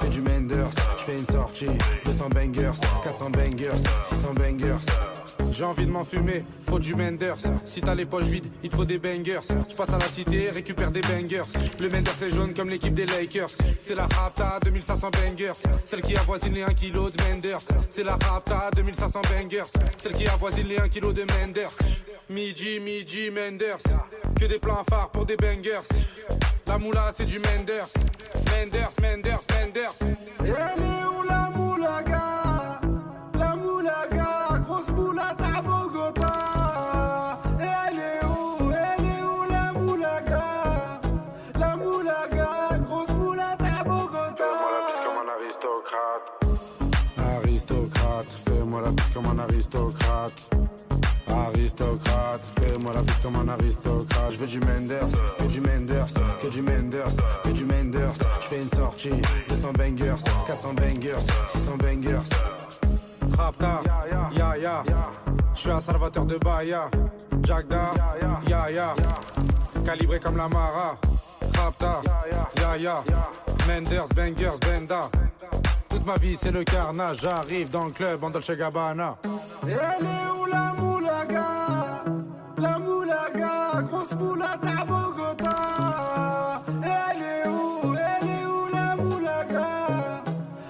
que 0.00 0.06
du 0.06 0.20
Menders. 0.20 0.70
Je 0.98 1.02
fais 1.02 1.18
une 1.18 1.26
sortie, 1.26 1.66
200 2.04 2.28
bangers, 2.28 2.72
400 3.04 3.30
bangers, 3.30 3.70
600 4.08 4.34
bangers. 4.34 4.76
J'ai 5.52 5.64
envie 5.64 5.84
de 5.84 5.90
m'en 5.90 6.04
fumer, 6.04 6.44
faut 6.66 6.78
du 6.78 6.94
Menders. 6.94 7.36
Si 7.64 7.80
t'as 7.80 7.94
les 7.94 8.06
poches 8.06 8.26
vides, 8.26 8.46
il 8.62 8.68
te 8.70 8.76
faut 8.76 8.84
des 8.84 8.98
bangers. 8.98 9.40
Je 9.68 9.74
passe 9.74 9.90
à 9.90 9.98
la 9.98 10.06
cité, 10.06 10.50
récupère 10.50 10.90
des 10.90 11.00
bangers. 11.00 11.42
Le 11.80 11.88
Menders 11.88 12.22
est 12.22 12.30
jaune 12.30 12.54
comme 12.54 12.68
l'équipe 12.68 12.94
des 12.94 13.06
Lakers. 13.06 13.50
C'est 13.82 13.94
la 13.94 14.06
Rapta 14.06 14.60
2500 14.64 15.10
bangers, 15.10 15.52
celle 15.84 16.02
qui 16.02 16.16
avoisine 16.16 16.54
les 16.54 16.62
1 16.62 16.68
kg 16.74 17.10
de 17.10 17.22
Menders. 17.28 17.62
C'est 17.90 18.04
la 18.04 18.16
Rapta 18.16 18.70
2500 18.76 19.22
bangers, 19.22 19.64
celle 19.96 20.12
qui 20.12 20.26
avoisine 20.28 20.68
les 20.68 20.78
1 20.78 20.88
kg 20.88 21.12
de 21.12 21.24
Menders. 21.24 21.76
Midi, 22.28 22.78
midi, 22.78 23.30
Menders. 23.30 23.78
Que 24.38 24.44
des 24.46 24.58
plans 24.58 24.84
phares 24.88 25.10
pour 25.10 25.26
des 25.26 25.36
bangers. 25.36 25.82
La 26.70 26.78
moula, 26.78 27.10
c'est 27.16 27.24
du 27.24 27.40
Menders. 27.40 27.88
Menders, 28.46 28.92
Menders, 29.02 29.40
Menders. 29.50 29.92
Elle 30.38 30.46
est 30.54 31.04
où 31.04 31.22
la 31.28 31.50
moulaga? 31.50 32.80
La 33.34 33.56
moulaga, 33.56 34.60
grosse 34.62 34.88
moulata 34.90 35.46
à 35.58 35.62
Bogota. 35.62 37.40
Elle 37.58 37.98
est 37.98 38.24
où? 38.24 38.70
Elle 38.70 39.04
est 39.04 39.24
où 39.24 39.50
la 39.50 39.72
moulaga? 39.72 40.44
La 41.58 41.74
moulaga, 41.74 42.78
grosse 42.84 43.10
moulata 43.16 43.66
à 43.80 43.82
Bogota. 43.82 44.44
comme 45.04 45.26
un 45.26 45.30
aristocrate. 45.42 46.24
Aristocrate, 47.42 48.30
fais-moi 48.44 48.80
la 48.82 48.90
bise 48.92 49.10
comme 49.12 49.26
un 49.26 49.38
aristocrate. 49.40 50.50
Aristocrate, 51.30 52.40
fais-moi 52.60 52.92
la 52.94 53.02
bise 53.02 53.18
comme 53.22 53.36
un 53.36 53.48
aristocrate. 53.48 54.32
Je 54.32 54.36
veux 54.38 54.46
du 54.46 54.60
Menders, 54.60 55.08
que 55.38 55.44
du 55.44 55.60
Menders, 55.60 56.06
que 56.42 56.48
du 56.48 56.62
Menders, 56.62 57.16
que 57.44 57.50
du 57.50 57.64
Menders. 57.64 58.14
Je 58.40 58.46
fais 58.46 58.62
une 58.62 58.68
sortie, 58.70 59.22
200 59.48 59.72
bangers, 59.72 60.22
400 60.46 60.74
bangers, 60.74 61.20
600 61.48 61.76
bangers. 61.76 62.28
Rapta, 63.36 63.82
ya 64.32 64.56
ya. 64.56 64.84
Je 65.54 65.60
suis 65.60 65.70
un 65.70 65.80
salvateur 65.80 66.24
de 66.24 66.38
Bahia. 66.38 66.90
Jagda, 67.42 67.92
ya 68.48 68.70
ya. 68.70 68.94
Calibré 69.84 70.18
comme 70.20 70.36
la 70.36 70.48
Mara. 70.48 70.96
Rapta, 71.56 72.02
ya 72.56 72.76
ya. 72.76 73.04
Menders, 73.66 74.08
bangers, 74.14 74.58
benda. 74.60 75.08
Toute 75.88 76.06
ma 76.06 76.16
vie 76.16 76.36
c'est 76.40 76.52
le 76.52 76.64
carnage. 76.64 77.20
J'arrive 77.20 77.70
dans 77.70 77.84
le 77.84 77.90
club 77.92 78.24
en 78.24 78.30
Dolce 78.30 78.52
Gabbana. 78.52 79.16
Elle 79.64 79.72
est 79.72 80.30
où 80.38 80.46
moulaga 81.10 82.04
La 82.58 82.78
moulaga, 82.78 83.82
grosse 83.88 84.12
moulata 84.14 84.68
à 84.80 84.84
Bogota. 84.84 86.62
Elle 86.82 87.22
est 87.22 87.48
où 87.48 87.94
Elle 87.94 88.28
est 88.28 88.46
où 88.46 88.68
la 88.72 88.96
moulaga? 88.96 90.22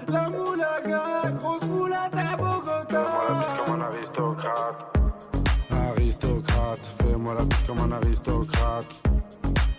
La 0.08 0.28
moulaga, 0.30 1.32
grosse 1.40 1.64
moulata 1.64 2.22
à 2.32 2.36
Bogota. 2.36 3.04
comme 3.66 3.80
un 3.80 3.84
aristocrate. 3.84 4.98
Aristocrate, 5.70 6.84
fais-moi 7.02 7.34
la 7.34 7.44
bise 7.44 7.62
comme 7.66 7.78
un 7.80 7.92
aristocrate. 7.92 9.02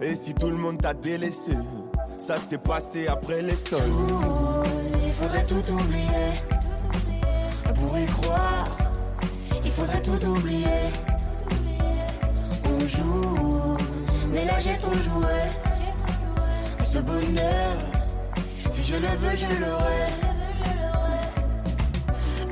Et 0.00 0.14
si 0.14 0.34
tout 0.34 0.48
le 0.48 0.56
monde 0.56 0.80
t'a 0.80 0.92
délaissé, 0.92 1.56
ça 2.18 2.36
s'est 2.38 2.58
passé 2.58 3.06
après 3.06 3.42
les 3.42 3.56
sols. 3.68 3.80
Il 5.06 5.12
faudrait 5.12 5.44
tout 5.44 5.72
oublier. 5.72 6.32
Pour 7.74 7.98
y 7.98 8.06
croire, 8.06 8.68
il 9.64 9.70
faudrait 9.70 10.02
tout 10.02 10.26
oublier. 10.26 10.66
On 12.64 12.86
joue, 12.86 13.76
mais 14.30 14.44
là 14.44 14.58
j'ai 14.58 14.76
trop 14.78 14.94
joué. 14.94 15.36
Ce 16.84 16.98
bonheur, 16.98 17.76
si 18.70 18.84
je 18.84 18.96
le 18.96 19.08
veux, 19.08 19.36
je 19.36 19.46
l'aurai. 19.60 20.10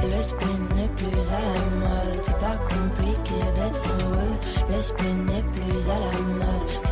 Le 0.04 0.20
spleen 0.20 0.68
n'est 0.76 0.88
plus 0.96 1.32
à 1.32 1.40
la 1.40 1.64
mode, 1.78 2.22
c'est 2.24 2.38
pas 2.38 2.56
compliqué 2.68 3.38
d'être 3.54 3.82
heureux. 4.04 4.36
Le 4.68 4.80
spleen 4.80 5.24
n'est 5.26 5.42
plus 5.42 5.88
à 5.88 5.98
la 5.98 6.20
mode, 6.22 6.91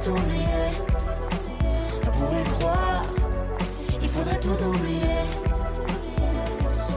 tout 0.00 0.10
oublier. 0.10 0.70
Pour 2.02 2.30
y 2.32 2.44
croire, 2.58 3.04
il 4.02 4.08
faudrait 4.08 4.40
tout 4.40 4.64
oublier. 4.64 5.22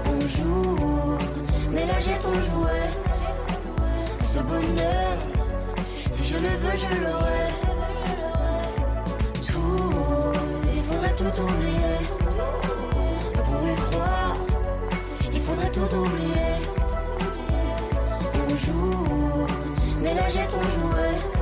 On 0.06 0.28
joue, 0.28 1.18
mais 1.72 1.86
trop 2.20 2.34
joué. 2.34 2.80
Ce 4.22 4.40
bonheur, 4.40 5.18
si 6.14 6.24
je 6.26 6.36
le 6.36 6.50
veux, 6.62 6.78
je 6.78 7.04
l'aurai. 7.04 7.46
Tout, 9.48 10.34
il 10.76 10.82
faudrait 10.82 11.16
tout 11.16 11.42
oublier. 11.42 11.98
Pour 13.44 13.68
y 13.68 13.76
croire, 13.76 14.36
il 15.34 15.40
faudrait 15.40 15.72
tout 15.72 15.96
oublier. 15.96 16.52
On 18.36 18.56
joue, 18.56 19.48
mais 20.02 20.14
là 20.14 20.28
j'ai 20.28 20.48
trop 20.48 20.64
joué. 20.64 21.39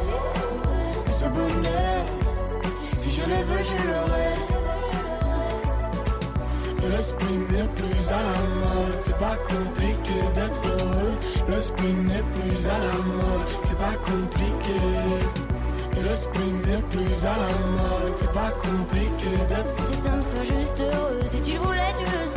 Si 2.97 3.11
je 3.11 3.21
le 3.21 3.35
veux, 3.35 3.63
je 3.63 3.77
l'aurai. 3.89 4.31
Le 6.89 7.01
spleen 7.01 7.41
n'est 7.51 7.67
plus 7.75 8.07
à 8.09 8.21
la 8.29 8.39
mode, 8.61 8.99
c'est 9.03 9.17
pas 9.17 9.35
compliqué 9.49 10.13
d'être 10.35 10.61
heureux. 10.65 11.15
Le 11.49 11.59
spleen 11.59 12.05
n'est 12.05 12.23
plus 12.33 12.65
à 12.65 12.77
la 12.79 12.97
mode, 13.03 13.47
c'est 13.63 13.77
pas 13.77 13.97
compliqué. 14.05 14.79
Le 15.95 16.15
spleen 16.15 16.61
n'est 16.65 16.83
plus 16.91 17.25
à 17.25 17.35
la 17.43 17.53
mode, 17.75 18.13
c'est 18.15 18.31
pas 18.31 18.51
compliqué 18.61 19.31
d'être 19.49 19.75
Si 19.89 19.97
ça 20.01 20.11
me 20.11 20.43
juste 20.43 20.79
heureux, 20.79 21.19
si 21.25 21.41
tu 21.41 21.53
le 21.53 21.59
voulais, 21.59 21.93
tu 21.97 22.05
le 22.05 22.11
serais. 22.11 22.36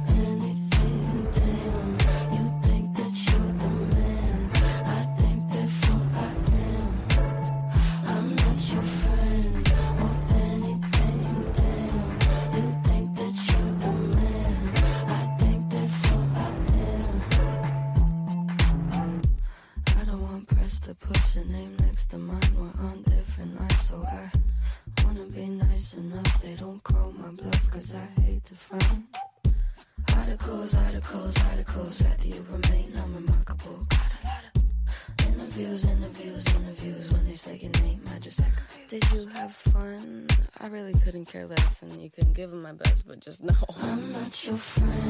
just 43.21 43.43
I'm 43.83 44.13
not 44.13 44.47
your 44.47 44.57
friend 44.57 45.00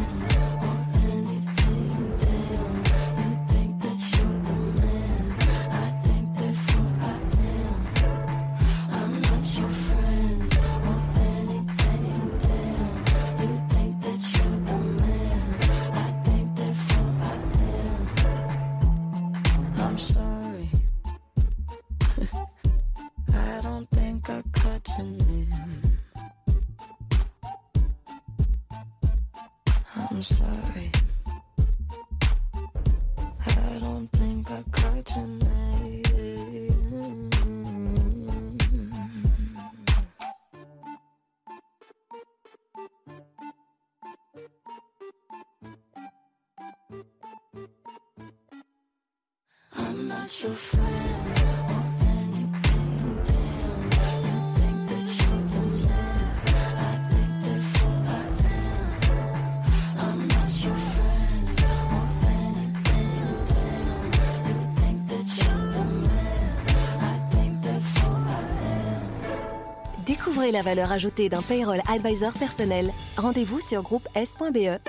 Découvrez 70.42 70.58
la 70.58 70.64
valeur 70.64 70.92
ajoutée 70.92 71.30
d'un 71.30 71.44
payroll 71.44 71.82
advisor 71.88 72.34
personnel. 72.34 72.92
Rendez-vous 73.16 73.60
sur 73.60 73.84
groupe 73.84 74.08
S.be. 74.16 74.80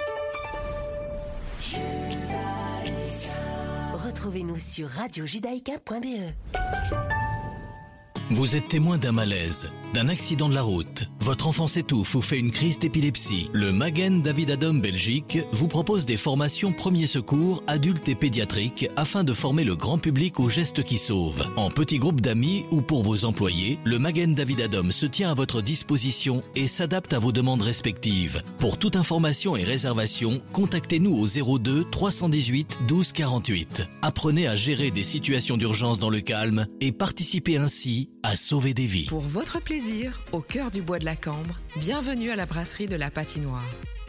Retrouvez-nous 3.93 4.59
sur 4.59 4.89
radiojudaïka.be. 4.89 6.33
Vous 8.31 8.57
êtes 8.57 8.69
témoin 8.69 8.97
d'un 8.97 9.13
malaise, 9.13 9.71
d'un 9.95 10.09
accident 10.09 10.49
de 10.49 10.55
la 10.55 10.63
route. 10.63 11.11
Votre 11.21 11.47
enfant 11.47 11.67
s'étouffe 11.67 12.15
ou 12.15 12.23
fait 12.23 12.39
une 12.39 12.51
crise 12.51 12.79
d'épilepsie. 12.79 13.51
Le 13.53 13.73
Magen 13.73 14.23
David 14.23 14.53
Adom 14.53 14.81
Belgique 14.81 15.39
vous 15.53 15.69
propose 15.69 16.07
des 16.07 16.17
formations 16.17 16.73
premiers 16.73 17.07
secours 17.07 17.63
adultes 17.67 18.09
et 18.09 18.15
pédiatriques 18.15 18.89
afin 18.97 19.23
de 19.25 19.33
former 19.33 19.65
le 19.65 19.77
grand 19.77 19.99
public 19.99 20.41
aux 20.41 20.49
gestes 20.49 20.83
qui 20.83 20.99
sauvent. 20.99 21.47
En 21.57 21.71
petit 21.71 21.99
groupe 21.99 22.21
d'amis 22.21 22.65
ou 22.71 22.81
pour 22.81 23.03
vos 23.03 23.25
employés, 23.25 23.79
le 23.85 23.99
Magen 23.99 24.35
David 24.35 24.63
Adom 24.63 24.91
se 24.91 25.07
tient 25.07 25.31
à 25.31 25.35
votre 25.35 25.63
disposition 25.63 26.43
et 26.57 26.69
s'adapte 26.69 27.13
à 27.13 27.19
vos 27.19 27.33
demandes 27.33 27.63
respectives. 27.63 28.43
Pour 28.59 28.79
toute 28.79 28.97
information 28.97 29.57
et 29.57 29.65
réservation, 29.65 30.41
contactez-nous 30.53 31.15
au 31.15 31.59
02 31.59 31.85
318 31.91 32.81
12 32.89 33.13
48. 33.13 33.89
Apprenez 34.03 34.47
à 34.47 34.57
gérer 34.57 34.91
des 34.91 35.05
situations 35.05 35.57
d'urgence 35.57 35.99
dans 35.99 36.11
le 36.11 36.21
calme 36.21 36.67
et 36.81 36.93
participez 36.93 37.59
ainsi 37.59 38.11
à 38.23 38.37
sauver 38.37 38.73
des 38.73 38.87
vies. 38.87 39.07
Pour 39.07 39.21
votre 39.21 39.61
plaisir, 39.61 39.82
au 40.33 40.41
cœur 40.41 40.71
du 40.71 40.81
bois 40.81 41.01
de 41.01 41.05
la 41.05 41.17
Cambre, 41.17 41.59
bienvenue 41.77 42.31
à 42.31 42.37
la 42.37 42.47
brasserie 42.47 42.87
de 42.87 42.95
la 42.95 43.11
Patinoire. 43.11 43.69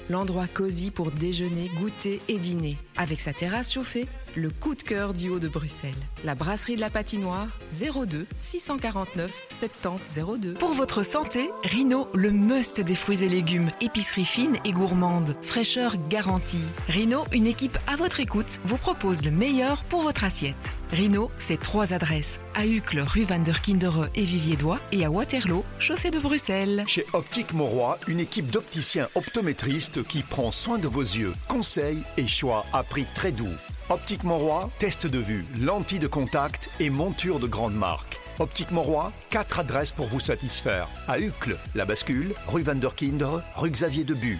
L'endroit 0.09 0.45
cosy 0.47 0.91
pour 0.91 1.09
déjeuner, 1.09 1.69
goûter 1.80 2.21
et 2.28 2.38
dîner. 2.38 2.78
Avec 2.95 3.19
sa 3.19 3.34
terrasse 3.34 3.74
chauffée, 3.74 4.05
le 4.36 4.50
coup 4.50 4.76
de 4.76 4.82
cœur 4.82 5.14
du 5.14 5.30
haut 5.30 5.40
de 5.40 5.48
Bruxelles. 5.48 5.92
La 6.24 6.36
brasserie 6.36 6.76
de 6.76 6.82
la 6.82 6.90
Patinoire, 6.90 7.48
02 7.72 8.26
649 8.38 9.32
70 9.50 10.40
02. 10.40 10.54
Pour 10.54 10.74
votre 10.74 11.04
santé, 11.04 11.50
Rino, 11.64 12.08
le 12.14 12.32
must 12.32 12.82
des 12.82 12.96
fruits 12.96 13.24
et 13.24 13.30
légumes. 13.30 13.70
Épicerie 13.82 14.26
fine 14.26 14.58
et 14.66 14.72
gourmande. 14.72 15.36
Fraîcheur 15.42 15.96
garantie. 16.10 16.64
Rino, 16.88 17.26
une 17.32 17.48
équipe 17.48 17.78
à 17.88 17.96
votre 17.96 18.20
écoute, 18.20 18.60
vous 18.66 18.78
propose 18.78 19.24
le 19.24 19.32
meilleur 19.32 19.84
pour 19.84 20.02
votre 20.02 20.24
assiette. 20.24 20.74
Rino, 20.92 21.32
c'est 21.40 21.60
trois 21.60 21.94
adresses. 21.94 22.40
À 22.54 22.68
Uccle, 22.68 23.00
rue 23.00 23.24
Van 23.24 23.40
der 23.40 23.62
Kindere 23.62 24.10
et 24.16 24.22
Vivier-Dois 24.22 24.80
et 24.92 25.06
à 25.06 25.10
Waterloo, 25.10 25.64
chaussée 25.80 26.12
de 26.12 26.20
Bruxelles. 26.20 26.84
Chez 26.88 27.06
Optique 27.14 27.54
Mauroy, 27.54 27.98
une 28.08 28.20
équipe 28.20 28.52
d'opticiens 28.52 29.10
optométristes 29.16 30.04
qui 30.04 30.22
prend 30.22 30.52
soin 30.52 30.78
de 30.78 30.88
vos 30.88 31.02
yeux. 31.02 31.34
Conseils 31.48 32.04
et 32.18 32.28
choix 32.28 32.66
à 32.74 32.84
prix 32.84 33.06
très 33.16 33.32
doux. 33.32 33.48
Optique 33.90 34.24
Mauroy, 34.24 34.70
test 34.80 35.08
de 35.08 35.20
vue, 35.20 35.46
lentilles 35.60 36.00
de 36.00 36.08
contact 36.08 36.70
et 36.80 36.90
monture 36.90 37.40
de 37.40 37.48
grande 37.48 37.76
marque. 37.76 38.18
Optique 38.40 38.72
Mauroy, 38.72 39.12
quatre 39.30 39.60
adresses 39.60 39.92
pour 39.92 40.08
vous 40.08 40.22
satisfaire. 40.22 40.88
À 41.08 41.20
Uccle, 41.20 41.58
La 41.76 41.84
Bascule, 41.84 42.34
rue 42.48 42.64
Van 42.64 42.76
der 42.76 42.96
Kindere, 42.96 43.44
rue 43.58 43.72
Xavier 43.72 44.06
Debu. 44.06 44.40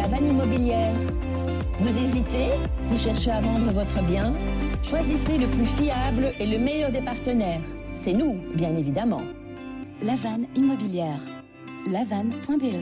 la 0.00 0.06
vanne 0.08 0.28
immobilière. 0.28 0.94
Vous 1.78 1.98
hésitez 1.98 2.48
Vous 2.88 2.96
cherchez 2.96 3.30
à 3.30 3.40
vendre 3.42 3.70
votre 3.70 4.02
bien 4.02 4.34
Choisissez 4.82 5.36
le 5.36 5.46
plus 5.46 5.66
fiable 5.66 6.32
et 6.40 6.46
le 6.46 6.58
meilleur 6.58 6.90
des 6.90 7.02
partenaires. 7.02 7.60
C'est 7.92 8.14
nous, 8.14 8.40
bien 8.54 8.74
évidemment. 8.76 9.22
La 10.00 10.16
vanne 10.16 10.46
immobilière. 10.56 11.20
Lavanne.be 11.86 12.76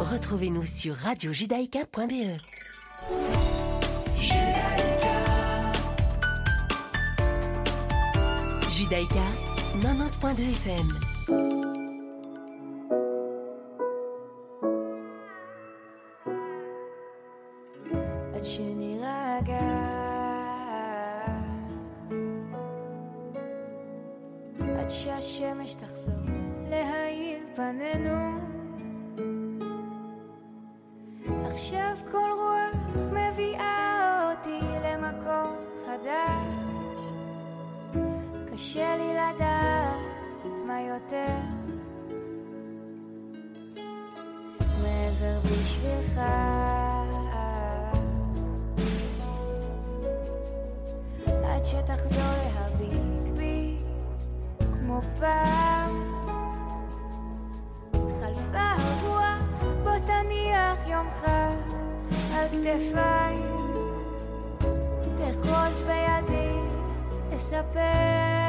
Retrouvez-nous 0.00 0.66
sur 0.66 0.94
radiojudaïka.be. 0.94 2.40
Judaïka 8.70 9.26
90.2 9.80 10.40
FM. 10.42 11.11
עד 18.35 18.43
שנירגע 18.43 19.59
עד 24.79 24.89
שהשמש 24.89 25.73
תחזור 25.73 26.13
להאיר 26.69 27.39
פנינו 27.55 28.37
עכשיו 31.45 31.97
כל 32.11 32.20
יותר. 40.88 41.36
מעבר 44.82 45.38
בשבילך. 45.44 46.20
עד 51.44 51.64
שתחזור 51.64 52.34
להביט 52.44 53.30
בי 53.36 53.76
כמו 54.58 55.00
פעם. 55.20 56.12
חלפה 57.92 58.72
הרוח 58.78 59.62
בוא 59.84 59.98
תניח 60.06 60.86
יומך 60.86 61.24
על 62.34 62.48
כתפיי 62.48 63.38
תחוז 65.18 65.82
בידי 65.82 66.58
תספר 67.30 68.41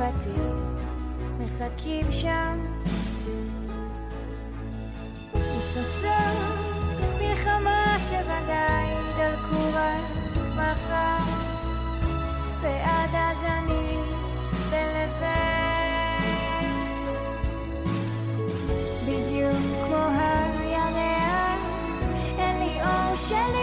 מבטי 0.00 0.40
מחכים 1.38 2.12
שם. 2.12 2.66
ניצוצות 5.34 6.10
מלחמה 7.20 7.96
שוודאי 8.08 8.86
ידלקו 8.86 9.68
רק 9.74 10.36
מחר. 10.56 11.30
ועד 12.62 13.10
אז 13.12 13.44
אני 13.44 13.96
בלבד. 14.70 15.40
בדיוק 19.04 19.86
כמו 19.86 20.06
הירח 20.18 21.60
אין 22.38 22.58
לי 22.58 22.82
אור 22.82 23.16
שלי 23.16 23.59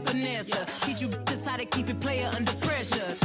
Finesse. 0.00 0.80
Teach 0.84 1.00
you 1.00 1.08
bitches 1.08 1.46
how 1.46 1.56
to 1.56 1.64
keep 1.64 1.88
it 1.88 2.00
player 2.00 2.28
under 2.36 2.52
pressure. 2.54 3.17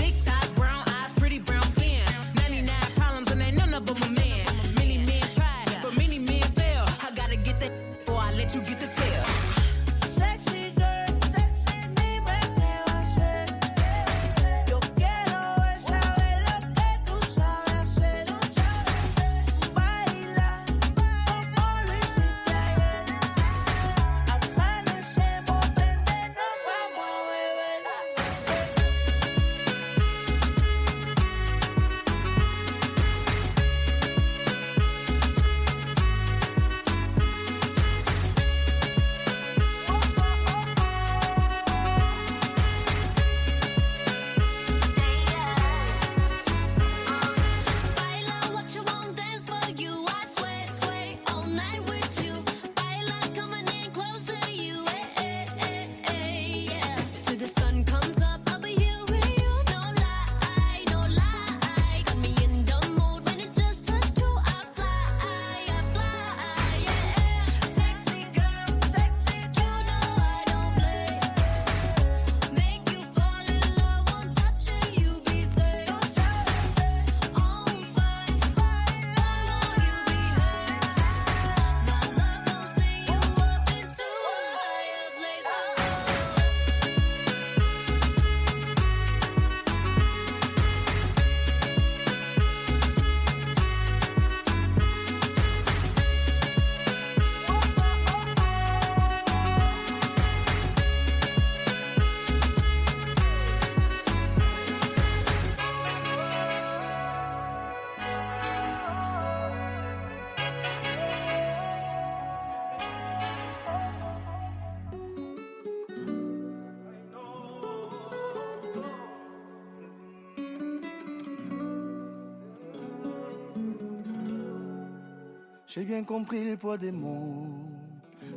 J'ai 125.74 125.86
bien 125.86 126.04
compris 126.04 126.48
le 126.48 126.56
poids 126.56 126.78
des 126.78 126.92
mots, 126.92 127.48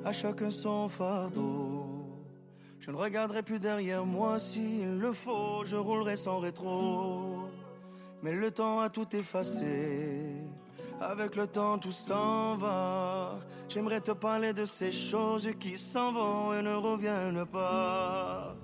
à 0.06 0.10
chacun 0.10 0.48
son 0.48 0.88
fardeau. 0.88 1.84
Je 2.80 2.90
ne 2.90 2.96
regarderai 2.96 3.42
plus 3.42 3.58
derrière 3.58 4.06
moi 4.06 4.38
s'il 4.38 4.96
le 4.98 5.12
faut, 5.12 5.62
je 5.66 5.76
roulerai 5.76 6.16
sans 6.16 6.38
rétro. 6.38 7.50
Mais 8.22 8.32
le 8.32 8.50
temps 8.50 8.80
a 8.80 8.88
tout 8.88 9.14
effacé, 9.14 10.32
avec 10.98 11.36
le 11.36 11.46
temps 11.46 11.76
tout 11.76 11.92
s'en 11.92 12.56
va. 12.56 13.38
J'aimerais 13.68 14.00
te 14.00 14.12
parler 14.12 14.54
de 14.54 14.64
ces 14.64 14.90
choses 14.90 15.50
qui 15.60 15.76
s'en 15.76 16.14
vont 16.14 16.54
et 16.54 16.62
ne 16.62 16.74
reviennent 16.74 17.44
pas. 17.44 18.56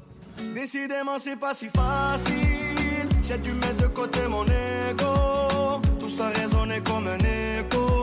Décidément, 0.54 1.18
c'est 1.18 1.36
pas 1.36 1.52
si 1.52 1.68
facile. 1.68 3.06
J'ai 3.22 3.36
dû 3.36 3.52
mettre 3.52 3.82
de 3.82 3.88
côté 3.88 4.20
mon 4.28 4.44
ego. 4.44 5.82
Tout 6.00 6.08
ça 6.08 6.28
résonnait 6.30 6.80
comme 6.80 7.06
un 7.06 7.18
écho 7.18 7.91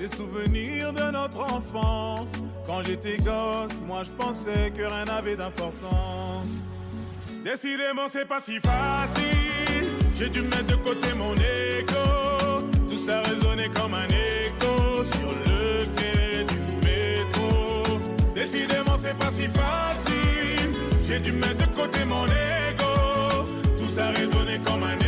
Les 0.00 0.06
souvenirs 0.06 0.92
de 0.92 1.10
notre 1.10 1.40
enfance. 1.40 2.30
Quand 2.66 2.82
j'étais 2.82 3.16
gosse, 3.18 3.80
moi 3.84 4.02
je 4.04 4.10
pensais 4.10 4.70
que 4.76 4.82
rien 4.82 5.04
n'avait 5.04 5.34
d'importance. 5.34 6.48
Décidément 7.44 8.06
c'est 8.06 8.26
pas 8.26 8.38
si 8.38 8.60
facile. 8.60 9.88
J'ai 10.16 10.28
dû 10.28 10.42
mettre 10.42 10.66
de 10.66 10.76
côté 10.76 11.08
mon 11.16 11.34
écho. 11.34 12.62
Tout 12.88 12.98
ça 12.98 13.22
résonnait 13.22 13.70
comme 13.70 13.94
un 13.94 14.06
écho 14.06 15.02
Sur 15.02 15.30
le 15.46 15.84
quai 15.96 16.44
du 16.44 16.86
métro. 16.86 17.98
Décidément 18.34 18.96
c'est 18.96 19.18
pas 19.18 19.32
si 19.32 19.48
facile. 19.48 20.72
J'ai 21.08 21.18
dû 21.18 21.32
mettre 21.32 21.66
de 21.66 21.74
côté 21.74 22.04
mon 22.04 22.24
ego. 22.26 23.46
Tout 23.78 23.88
ça 23.88 24.10
résonnait 24.10 24.60
comme 24.64 24.84
un 24.84 24.96
écho 24.96 25.07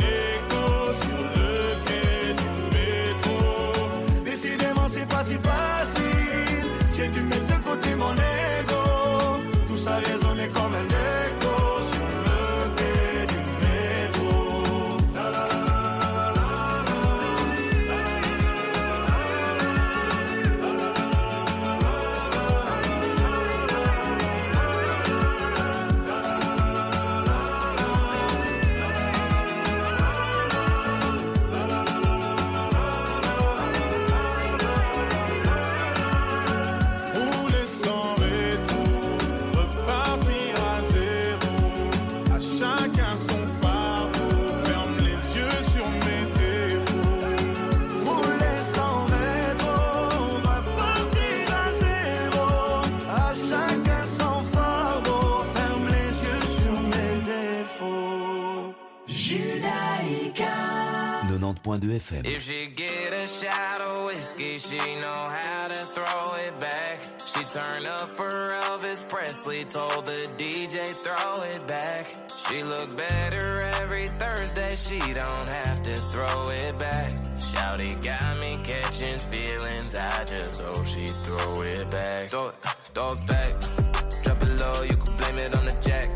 104.2 61.79 62.23
FM. 62.23 62.27
If 62.27 62.41
she 62.43 62.67
get 62.67 63.13
a 63.13 63.27
shot 63.27 63.79
of 63.79 64.05
whiskey, 64.05 64.57
she 64.57 64.77
know 64.95 65.29
how 65.29 65.69
to 65.69 65.85
throw 65.85 66.33
it 66.45 66.59
back. 66.59 66.99
She 67.25 67.43
turn 67.45 67.85
up 67.85 68.09
for 68.09 68.57
Elvis 68.63 69.07
Presley, 69.07 69.63
told 69.63 70.05
the 70.05 70.29
DJ 70.37 70.93
throw 71.03 71.43
it 71.43 71.65
back. 71.67 72.07
She 72.47 72.63
look 72.63 72.95
better 72.97 73.61
every 73.81 74.09
Thursday, 74.19 74.75
she 74.75 74.99
don't 74.99 75.47
have 75.47 75.81
to 75.83 75.97
throw 76.11 76.49
it 76.49 76.77
back. 76.77 77.13
Shouty 77.37 78.01
got 78.03 78.37
me 78.39 78.59
catching 78.63 79.19
feelings, 79.19 79.95
I 79.95 80.25
just 80.25 80.61
hope 80.61 80.85
she 80.85 81.11
throw 81.23 81.61
it 81.61 81.89
back. 81.89 82.29
Throw 82.29 82.49
it, 82.49 82.55
throw 82.93 83.13
it 83.13 83.25
back. 83.27 84.23
Drop 84.23 84.41
it 84.41 84.59
low, 84.59 84.81
you 84.83 84.97
can 84.97 85.15
blame 85.15 85.37
it 85.37 85.57
on 85.57 85.65
the 85.65 85.77
jack. 85.81 86.09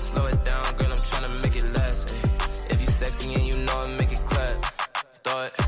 Slow 0.00 0.26
it 0.26 0.44
down, 0.44 0.64
girl, 0.76 0.90
I'm 0.90 0.98
tryna 0.98 1.40
make 1.42 1.54
it 1.54 1.72
last. 1.74 2.10
If 2.68 2.80
you 2.80 2.88
sexy 2.88 3.34
and 3.34 3.46
you 3.46 3.56
know 3.58 3.82
it. 3.82 4.05
Throw 5.26 5.65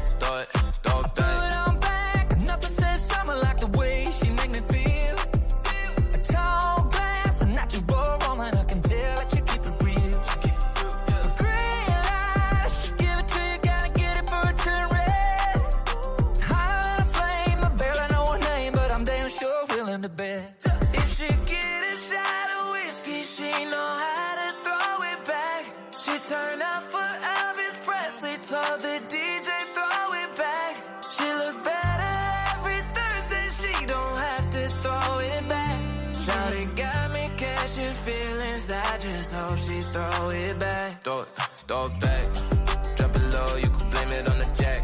Throw 41.69 41.85
it, 41.85 41.91
throw 41.91 41.97
it 41.97 42.01
back. 42.01 42.97
Drop 42.97 43.14
it 43.14 43.23
low, 43.35 43.57
you 43.57 43.69
can 43.69 43.91
blame 43.91 44.09
it 44.09 44.31
on 44.31 44.39
the 44.39 44.49
jack. 44.55 44.81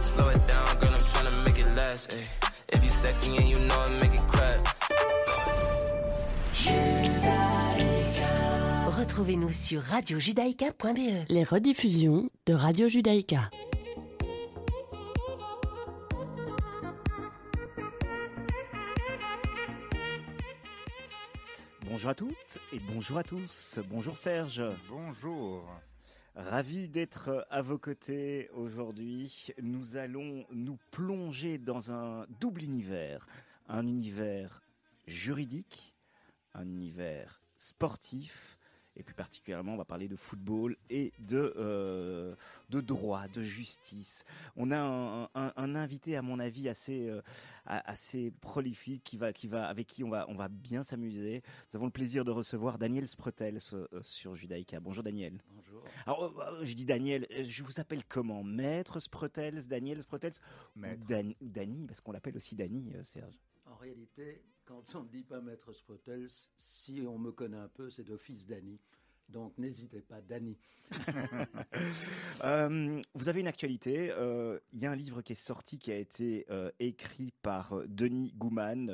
Slow 0.00 0.28
it 0.28 0.46
down, 0.46 0.66
girl, 0.80 0.94
I'm 0.94 1.04
tryna 1.04 1.44
make 1.44 1.58
it 1.58 1.70
last. 1.76 2.14
ayy. 2.14 2.26
If 2.72 2.82
you 2.82 2.90
sexy 2.90 3.36
and 3.36 3.48
you 3.50 3.58
know 3.58 3.82
it, 3.84 3.92
make 4.00 4.14
it 4.14 4.26
clap. 4.28 4.66
Retrouvez-nous 8.98 9.52
sur 9.52 9.82
radiojudaïka.be. 9.82 11.26
Les 11.28 11.44
rediffusions 11.44 12.30
de 12.46 12.54
Radio 12.54 12.88
Judaïka. 12.88 13.50
Bonjour 21.84 22.08
à 22.08 22.14
toutes 22.14 22.58
et 22.72 22.78
bonjour 22.78 23.18
à 23.18 23.22
tous. 23.22 23.78
Bonjour 23.90 24.16
Serge. 24.16 24.62
Bonjour. 24.88 25.68
Ravi 26.34 26.88
d'être 26.88 27.46
à 27.50 27.60
vos 27.60 27.76
côtés 27.76 28.48
aujourd'hui. 28.54 29.48
Nous 29.60 29.96
allons 29.96 30.46
nous 30.50 30.78
plonger 30.90 31.58
dans 31.58 31.90
un 31.90 32.26
double 32.40 32.62
univers. 32.62 33.26
Un 33.68 33.86
univers 33.86 34.62
juridique, 35.06 35.94
un 36.54 36.66
univers 36.66 37.42
sportif, 37.56 38.58
et 38.96 39.02
plus 39.02 39.14
particulièrement, 39.14 39.74
on 39.74 39.76
va 39.76 39.84
parler 39.84 40.08
de 40.08 40.16
football 40.16 40.76
et 40.90 41.12
de, 41.18 41.54
euh, 41.56 42.34
de 42.70 42.80
droit, 42.80 43.26
de 43.28 43.40
justice. 43.42 44.24
On 44.56 44.70
a 44.70 44.78
un, 44.78 45.24
un- 45.34 45.52
un 45.56 45.74
invité, 45.74 46.16
à 46.16 46.22
mon 46.22 46.38
avis, 46.38 46.68
assez, 46.68 47.08
euh, 47.08 47.22
assez 47.64 48.30
prolifique, 48.30 49.02
qui 49.04 49.16
va, 49.16 49.32
qui 49.32 49.48
va, 49.48 49.66
avec 49.66 49.86
qui 49.86 50.04
on 50.04 50.10
va, 50.10 50.26
on 50.28 50.34
va 50.34 50.48
bien 50.48 50.82
s'amuser. 50.82 51.42
Nous 51.72 51.76
avons 51.76 51.86
le 51.86 51.90
plaisir 51.92 52.24
de 52.24 52.30
recevoir 52.30 52.78
Daniel 52.78 53.08
Sprotels 53.08 53.58
euh, 53.72 53.86
sur 54.02 54.34
Judaïka. 54.36 54.80
Bonjour 54.80 55.02
Daniel. 55.02 55.38
Bonjour. 55.54 55.82
Alors, 56.06 56.62
je 56.62 56.74
dis 56.74 56.84
Daniel, 56.84 57.26
je 57.30 57.62
vous 57.62 57.80
appelle 57.80 58.04
comment? 58.04 58.42
Maître 58.44 59.00
Sprotels, 59.00 59.66
Daniel 59.66 60.02
Sprotels 60.02 60.32
ou 60.76 61.04
Dan- 61.06 61.34
ou 61.40 61.48
Dany, 61.48 61.86
parce 61.86 62.00
qu'on 62.00 62.12
l'appelle 62.12 62.36
aussi 62.36 62.56
euh, 62.60 63.04
Serge. 63.04 63.38
En 63.66 63.76
réalité, 63.76 64.42
quand 64.64 64.94
on 64.94 65.02
ne 65.02 65.08
dit 65.08 65.24
pas 65.24 65.40
Maître 65.40 65.72
Sprotels, 65.72 66.28
si 66.56 67.02
on 67.06 67.18
me 67.18 67.32
connaît 67.32 67.56
un 67.56 67.68
peu, 67.68 67.90
c'est 67.90 68.04
d'office 68.04 68.46
Dany. 68.46 68.80
Donc 69.28 69.56
n'hésitez 69.58 70.00
pas, 70.02 70.20
Dany. 70.20 70.58
Euh, 72.44 73.00
vous 73.14 73.28
avez 73.28 73.40
une 73.40 73.46
actualité. 73.46 74.10
euh, 74.10 74.58
Il 74.72 74.80
y 74.80 74.86
a 74.86 74.90
un 74.90 74.96
livre 74.96 75.22
qui 75.22 75.32
est 75.32 75.36
sorti, 75.36 75.78
qui 75.78 75.92
a 75.92 75.96
été 75.96 76.44
euh, 76.50 76.70
écrit 76.80 77.32
par 77.42 77.72
euh, 77.78 77.86
Denis 77.86 78.32
Gouman. 78.36 78.90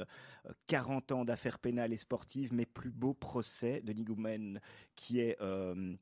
euh, 0.46 0.52
40 0.66 1.12
ans 1.12 1.24
d'affaires 1.24 1.58
pénales 1.58 1.92
et 1.92 1.96
sportives, 1.96 2.52
mes 2.52 2.66
plus 2.66 2.90
beaux 2.90 3.14
procès. 3.14 3.80
Denis 3.82 4.04
Gouman, 4.04 4.60
qui 4.96 5.20
est 5.20 5.40
euh, 5.40 5.94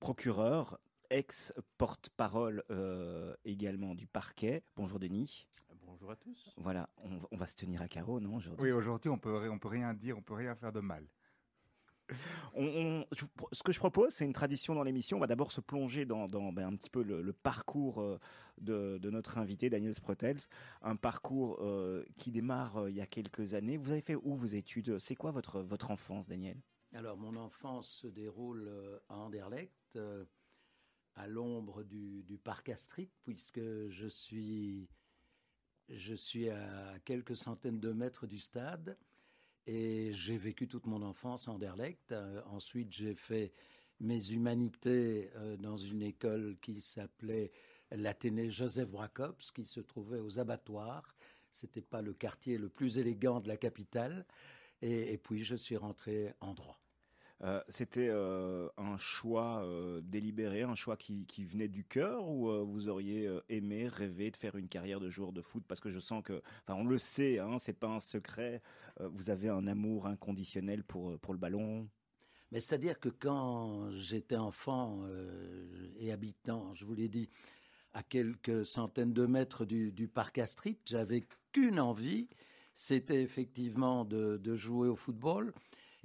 procureur, 0.00 0.78
ex-porte-parole 1.10 2.64
euh, 2.70 3.34
également 3.44 3.94
du 3.94 4.06
parquet. 4.06 4.62
Bonjour 4.76 4.98
Denis. 4.98 5.46
Bonjour 6.04 6.12
à 6.12 6.16
tous. 6.16 6.52
Voilà, 6.58 6.90
on, 6.98 7.16
va- 7.16 7.28
on 7.30 7.36
va 7.38 7.46
se 7.46 7.56
tenir 7.56 7.80
à 7.80 7.88
carreau, 7.88 8.20
non 8.20 8.36
aujourd'hui? 8.36 8.62
Oui, 8.62 8.72
aujourd'hui, 8.72 9.08
on 9.08 9.16
peut, 9.18 9.48
on 9.48 9.58
peut 9.58 9.68
rien 9.68 9.94
dire, 9.94 10.18
on 10.18 10.20
peut 10.20 10.34
rien 10.34 10.54
faire 10.54 10.70
de 10.70 10.80
mal. 10.80 11.08
On- 12.54 12.62
on- 12.66 13.06
je- 13.12 13.24
ce 13.52 13.62
que 13.62 13.72
je 13.72 13.78
propose, 13.78 14.12
c'est 14.12 14.26
une 14.26 14.34
tradition 14.34 14.74
dans 14.74 14.82
l'émission. 14.82 15.16
On 15.16 15.20
va 15.20 15.26
d'abord 15.26 15.50
se 15.50 15.62
plonger 15.62 16.04
dans, 16.04 16.28
dans, 16.28 16.52
ben, 16.52 16.66
un 16.68 16.76
petit 16.76 16.90
peu 16.90 17.02
le, 17.02 17.22
le 17.22 17.32
parcours 17.32 18.02
euh, 18.02 18.18
de, 18.60 18.98
de 18.98 19.08
notre 19.08 19.38
invité, 19.38 19.70
Daniel 19.70 19.94
Sprotels. 19.94 20.40
Un 20.82 20.96
parcours 20.96 21.56
euh, 21.62 22.04
qui 22.18 22.30
démarre 22.30 22.76
euh, 22.82 22.90
il 22.90 22.96
y 22.96 23.00
a 23.00 23.06
quelques 23.06 23.54
années. 23.54 23.78
Vous 23.78 23.90
avez 23.90 24.02
fait 24.02 24.14
où 24.16 24.34
vos 24.36 24.44
études? 24.44 24.98
C'est 24.98 25.14
quoi 25.16 25.30
votre, 25.30 25.60
votre 25.62 25.90
enfance, 25.90 26.28
Daniel? 26.28 26.60
Alors, 26.92 27.16
mon 27.16 27.34
enfance 27.36 27.88
se 27.88 28.06
déroule 28.08 28.70
à 29.08 29.16
Anderlecht, 29.16 29.72
euh, 29.96 30.26
à 31.14 31.26
l'ombre 31.26 31.82
du, 31.82 32.22
du 32.24 32.36
parc 32.36 32.68
Astrid, 32.68 33.08
puisque 33.24 33.88
je 33.88 34.06
suis, 34.06 34.90
je 35.88 36.14
suis 36.14 36.48
à 36.48 36.98
quelques 37.04 37.36
centaines 37.36 37.80
de 37.80 37.92
mètres 37.92 38.26
du 38.26 38.38
stade. 38.38 38.96
Et 39.66 40.12
j'ai 40.12 40.36
vécu 40.36 40.68
toute 40.68 40.86
mon 40.86 41.02
enfance 41.02 41.48
à 41.48 41.52
Anderlecht. 41.52 42.12
Euh, 42.12 42.42
ensuite, 42.46 42.92
j'ai 42.92 43.14
fait 43.14 43.52
mes 43.98 44.30
humanités 44.30 45.30
euh, 45.36 45.56
dans 45.56 45.78
une 45.78 46.02
école 46.02 46.56
qui 46.60 46.82
s'appelait 46.82 47.50
l'Athénée 47.90 48.50
Joseph 48.50 48.90
Bracobs, 48.90 49.40
qui 49.54 49.64
se 49.64 49.80
trouvait 49.80 50.18
aux 50.18 50.38
abattoirs. 50.38 51.14
C'était 51.50 51.80
pas 51.80 52.02
le 52.02 52.12
quartier 52.12 52.58
le 52.58 52.68
plus 52.68 52.98
élégant 52.98 53.40
de 53.40 53.48
la 53.48 53.56
capitale. 53.56 54.26
Et 54.82 55.16
puis, 55.16 55.44
je 55.44 55.54
suis 55.54 55.78
rentré 55.78 56.34
en 56.40 56.52
droit. 56.52 56.83
Euh, 57.44 57.60
C'était 57.68 58.08
euh, 58.08 58.68
un 58.78 58.96
choix 58.96 59.62
euh, 59.64 60.00
délibéré, 60.02 60.62
un 60.62 60.74
choix 60.74 60.96
qui, 60.96 61.26
venait 61.44 61.68
du 61.68 61.84
cœur 61.84 62.28
ou 62.28 62.50
vous 62.64 62.88
auriez 62.88 63.28
aimé, 63.48 63.86
rêvé 63.88 64.30
de 64.30 64.36
faire 64.36 64.56
une 64.56 64.68
carrière 64.68 65.00
de 65.00 65.10
joueur 65.10 65.32
de 65.32 65.42
foot? 65.42 65.62
Parce 65.68 65.80
que 65.80 65.90
je 65.90 66.00
sens 66.00 66.22
que, 66.24 66.42
enfin, 66.66 66.78
on 66.78 66.86
le 66.86 66.98
sait, 66.98 67.38
hein, 67.38 67.58
c'est 67.58 67.78
pas 67.78 67.88
un 67.88 68.00
secret. 68.00 68.62
vous 69.00 69.30
avez 69.30 69.48
un 69.48 69.66
amour 69.66 70.06
inconditionnel 70.06 70.84
pour 70.84 71.18
pour 71.18 71.34
le 71.34 71.38
ballon? 71.38 71.88
Mais 72.50 72.60
c'est-à-dire 72.60 72.98
que 72.98 73.08
quand 73.08 73.90
j'étais 73.90 74.36
enfant 74.36 75.02
et 75.98 76.12
habitant, 76.12 76.72
je 76.72 76.84
vous 76.84 76.94
l'ai 76.94 77.08
dit, 77.08 77.28
à 77.92 78.02
quelques 78.02 78.64
centaines 78.64 79.12
de 79.12 79.26
mètres 79.26 79.64
du, 79.64 80.08
parc 80.08 80.38
Astrid, 80.38 80.76
j'avais 80.84 81.24
qu'une 81.52 81.80
envie, 81.80 82.28
c'était 82.74 83.22
effectivement 83.22 84.04
de 84.04 84.54
jouer 84.54 84.88
au 84.88 84.96
football. 84.96 85.52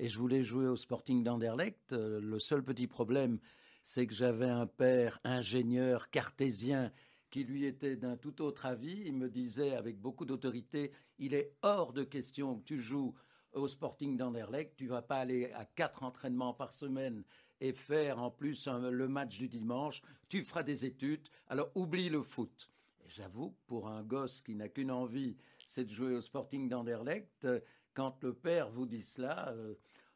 Et 0.02 0.08
je 0.08 0.18
voulais 0.18 0.44
jouer 0.44 0.66
au 0.66 0.78
Sporting 0.78 1.26
d'Anderlecht. 1.26 1.92
Euh, 1.92 2.22
le 2.22 2.40
seul 2.40 2.64
petit 2.64 2.88
problème, 2.88 3.38
c'est 3.84 4.08
que 4.08 4.14
j'avais 4.14 4.48
un 4.48 4.66
père 4.66 5.20
ingénieur 5.26 6.10
cartésien 6.10 6.94
qui 7.30 7.44
lui 7.44 7.66
était 7.66 7.98
d'un 7.98 8.16
tout 8.16 8.42
autre 8.42 8.66
avis. 8.66 9.04
Il 9.06 9.18
me 9.18 9.30
disait 9.30 9.76
avec 9.76 10.00
beaucoup 10.00 10.24
d'autorité, 10.24 10.94
il 11.18 11.34
est 11.34 11.52
hors 11.64 11.92
de 11.92 12.06
question 12.06 12.56
que 12.56 12.64
tu 12.64 12.80
joues 12.80 13.14
au 13.52 13.68
Sporting 13.68 14.16
d'Anderlecht, 14.16 14.78
tu 14.78 14.88
vas 14.88 15.02
pas 15.02 15.18
aller 15.18 15.52
à 15.52 15.66
quatre 15.66 16.04
entraînements 16.04 16.54
par 16.54 16.72
semaine 16.72 17.26
et 17.60 17.74
faire 17.74 18.20
en 18.20 18.32
plus 18.32 18.68
le 18.68 19.08
match 19.10 19.38
du 19.38 19.50
dimanche, 19.50 20.02
tu 20.30 20.44
feras 20.46 20.64
des 20.64 20.86
études, 20.86 21.28
alors 21.48 21.72
oublie 21.76 22.10
le 22.10 22.22
foot. 22.22 22.70
J'avoue, 23.08 23.54
pour 23.68 23.90
un 23.90 24.04
gosse 24.04 24.42
qui 24.42 24.56
n'a 24.56 24.70
qu'une 24.70 24.92
envie, 24.92 25.36
c'est 25.66 25.84
de 25.84 25.90
jouer 25.90 26.14
au 26.14 26.22
Sporting 26.22 26.70
d'Anderlecht, 26.70 27.44
euh, 27.46 27.60
quand 27.94 28.24
le 28.24 28.34
père 28.34 28.70
vous 28.70 28.86
dit 28.86 29.04
cela, 29.04 29.50
euh, 29.50 29.74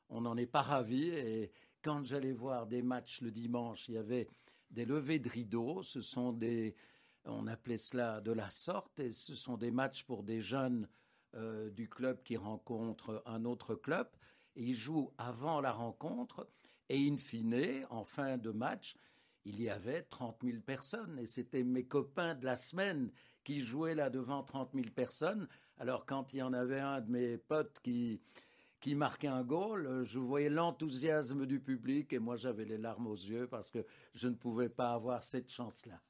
on 0.10 0.22
n'en 0.22 0.38
est 0.38 0.48
pas 0.48 0.62
ravi. 0.62 1.10
Et 1.10 1.52
quand 1.82 2.04
j'allais 2.04 2.32
voir 2.32 2.68
des 2.68 2.82
matchs 2.82 3.22
le 3.22 3.32
dimanche, 3.32 3.88
il 3.88 3.96
y 3.96 3.98
avait 3.98 4.28
des 4.72 4.86
levées 4.86 5.20
de 5.20 5.30
rideaux, 5.30 5.84
ce 5.84 6.02
sont 6.02 6.34
des, 6.34 6.76
on 7.26 7.48
appelait 7.48 7.78
cela 7.78 8.22
de 8.22 8.32
la 8.32 8.50
sorte, 8.50 9.00
et 9.00 9.12
ce 9.12 9.36
sont 9.36 9.58
des 9.58 9.72
matchs 9.72 10.04
pour 10.04 10.24
des 10.24 10.42
jeunes 10.42 10.88
euh, 11.36 11.70
du 11.70 11.88
club 11.88 12.24
qui 12.24 12.38
rencontrent 12.38 13.22
un 13.26 13.46
autre 13.46 13.76
club. 13.76 14.08
Et 14.56 14.64
ils 14.64 14.76
jouent 14.76 15.12
avant 15.18 15.62
la 15.62 15.72
rencontre, 15.72 16.48
et 16.90 17.08
in 17.08 17.18
fine, 17.18 17.86
en 17.90 18.04
fin 18.04 18.38
de 18.38 18.52
match, 18.52 18.96
il 19.46 19.62
y 19.62 19.70
avait 19.70 20.04
30 20.04 20.38
000 20.44 20.60
personnes 20.62 21.20
et 21.20 21.26
c'était 21.26 21.64
mes 21.64 21.84
copains 21.84 22.36
de 22.36 22.46
la 22.46 22.56
semaine 22.56 23.12
qui 23.44 23.62
jouaient 23.62 23.96
là 23.96 24.10
devant 24.10 24.44
30 24.44 24.72
000 24.74 24.88
personnes. 24.96 25.48
Alors 25.78 26.06
quand 26.06 26.34
il 26.34 26.38
y 26.38 26.42
en 26.42 26.54
avait 26.54 26.80
un 26.80 27.02
de 27.02 27.12
mes 27.12 27.38
potes 27.38 27.80
qui, 27.84 28.22
qui 28.84 28.96
marquait 28.96 29.30
un 29.30 29.44
goal, 29.44 29.88
euh, 29.88 30.04
je 30.04 30.20
voyais 30.20 30.50
l'enthousiasme 30.50 31.46
du 31.46 31.62
public 31.62 32.12
et 32.12 32.20
moi 32.20 32.36
j'avais 32.36 32.66
les 32.66 32.78
larmes 32.78 33.08
aux 33.08 33.16
yeux 33.16 33.48
parce 33.48 33.72
que 33.72 33.86
je 34.14 34.28
ne 34.28 34.36
pouvais 34.36 34.68
pas 34.68 34.92
avoir 34.92 35.24
cette 35.24 35.50
chance-là. 35.50 36.02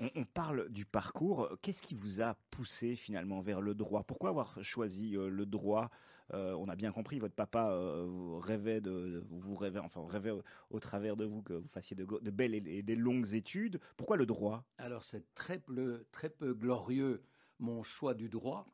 On, 0.00 0.08
on 0.14 0.24
parle 0.24 0.70
du 0.70 0.86
parcours. 0.86 1.50
Qu'est-ce 1.60 1.82
qui 1.82 1.94
vous 1.94 2.22
a 2.22 2.38
poussé 2.50 2.96
finalement 2.96 3.42
vers 3.42 3.60
le 3.60 3.74
droit? 3.74 4.02
Pourquoi 4.02 4.30
avoir 4.30 4.64
choisi 4.64 5.14
euh, 5.14 5.28
le 5.28 5.44
droit? 5.44 5.90
Euh, 6.32 6.54
On 6.54 6.70
a 6.70 6.74
bien 6.74 6.90
compris, 6.90 7.18
votre 7.18 7.34
papa 7.34 7.70
euh, 7.70 8.06
vous 8.08 8.38
rêvait 8.38 8.80
de, 8.80 9.22
vous 9.28 9.54
rêvait, 9.54 9.80
enfin 9.80 10.00
rêvait 10.08 10.30
au, 10.30 10.42
au 10.70 10.80
travers 10.80 11.16
de 11.16 11.26
vous 11.26 11.42
que 11.42 11.52
vous 11.52 11.68
fassiez 11.68 11.94
de 11.96 12.30
belles 12.30 12.54
et, 12.54 12.78
et 12.78 12.82
des 12.82 12.96
longues 12.96 13.34
études. 13.34 13.78
Pourquoi 13.98 14.16
le 14.16 14.24
droit? 14.24 14.64
Alors 14.78 15.04
c'est 15.04 15.34
très 15.34 15.58
peu, 15.58 16.06
très 16.12 16.30
peu 16.30 16.54
glorieux 16.54 17.22
mon 17.58 17.82
choix 17.82 18.14
du 18.14 18.30
droit, 18.30 18.64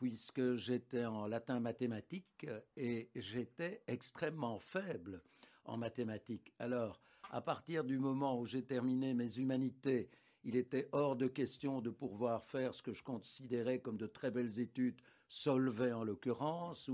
puisque 0.00 0.54
j'étais 0.54 1.04
en 1.04 1.26
latin 1.26 1.60
mathématique 1.60 2.46
et 2.74 3.10
j'étais 3.14 3.82
extrêmement 3.86 4.58
faible 4.58 5.22
en 5.66 5.76
mathématiques. 5.76 6.54
Alors, 6.58 7.02
à 7.30 7.42
partir 7.42 7.84
du 7.84 7.98
moment 7.98 8.40
où 8.40 8.46
j'ai 8.46 8.64
terminé 8.64 9.12
mes 9.12 9.38
humanités, 9.38 10.08
il 10.42 10.56
était 10.56 10.88
hors 10.92 11.16
de 11.16 11.26
question 11.26 11.82
de 11.82 11.90
pouvoir 11.90 12.46
faire 12.46 12.74
ce 12.74 12.82
que 12.82 12.94
je 12.94 13.02
considérais 13.02 13.80
comme 13.80 13.98
de 13.98 14.06
très 14.06 14.30
belles 14.30 14.58
études, 14.58 14.98
Solvay 15.28 15.92
en 15.92 16.02
l'occurrence, 16.02 16.88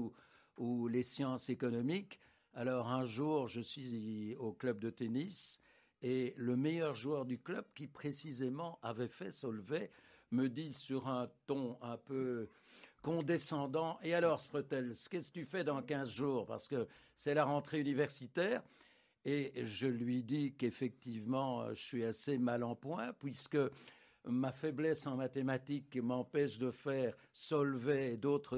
ou, 0.56 0.88
les 0.88 1.04
sciences 1.04 1.48
économiques. 1.48 2.18
Alors 2.54 2.88
un 2.88 3.04
jour, 3.04 3.46
je 3.46 3.60
suis 3.60 4.34
au 4.40 4.52
club 4.52 4.80
de 4.80 4.90
tennis 4.90 5.60
et 6.02 6.34
le 6.36 6.56
meilleur 6.56 6.96
joueur 6.96 7.24
du 7.24 7.38
club, 7.38 7.66
qui 7.76 7.86
précisément 7.86 8.80
avait 8.82 9.06
fait 9.06 9.30
Solvay, 9.30 9.92
me 10.32 10.48
dit 10.48 10.72
sur 10.72 11.06
un 11.06 11.30
ton 11.46 11.78
un 11.82 11.96
peu 11.98 12.48
condescendant 13.06 14.00
Et 14.02 14.14
alors, 14.14 14.40
Spretel, 14.40 14.92
qu'est-ce 15.08 15.30
que 15.30 15.38
tu 15.38 15.44
fais 15.44 15.62
dans 15.62 15.80
15 15.80 16.10
jours? 16.10 16.44
Parce 16.44 16.66
que 16.66 16.88
c'est 17.14 17.34
la 17.34 17.44
rentrée 17.44 17.78
universitaire. 17.78 18.64
Et 19.24 19.52
je 19.64 19.86
lui 19.86 20.24
dis 20.24 20.54
qu'effectivement, 20.58 21.68
je 21.68 21.80
suis 21.80 22.04
assez 22.04 22.36
mal 22.36 22.64
en 22.64 22.74
point, 22.74 23.12
puisque 23.20 23.58
ma 24.24 24.50
faiblesse 24.50 25.06
en 25.06 25.14
mathématiques 25.14 25.96
m'empêche 26.02 26.58
de 26.58 26.72
faire 26.72 27.16
Solvay 27.32 28.16
d'autres 28.16 28.54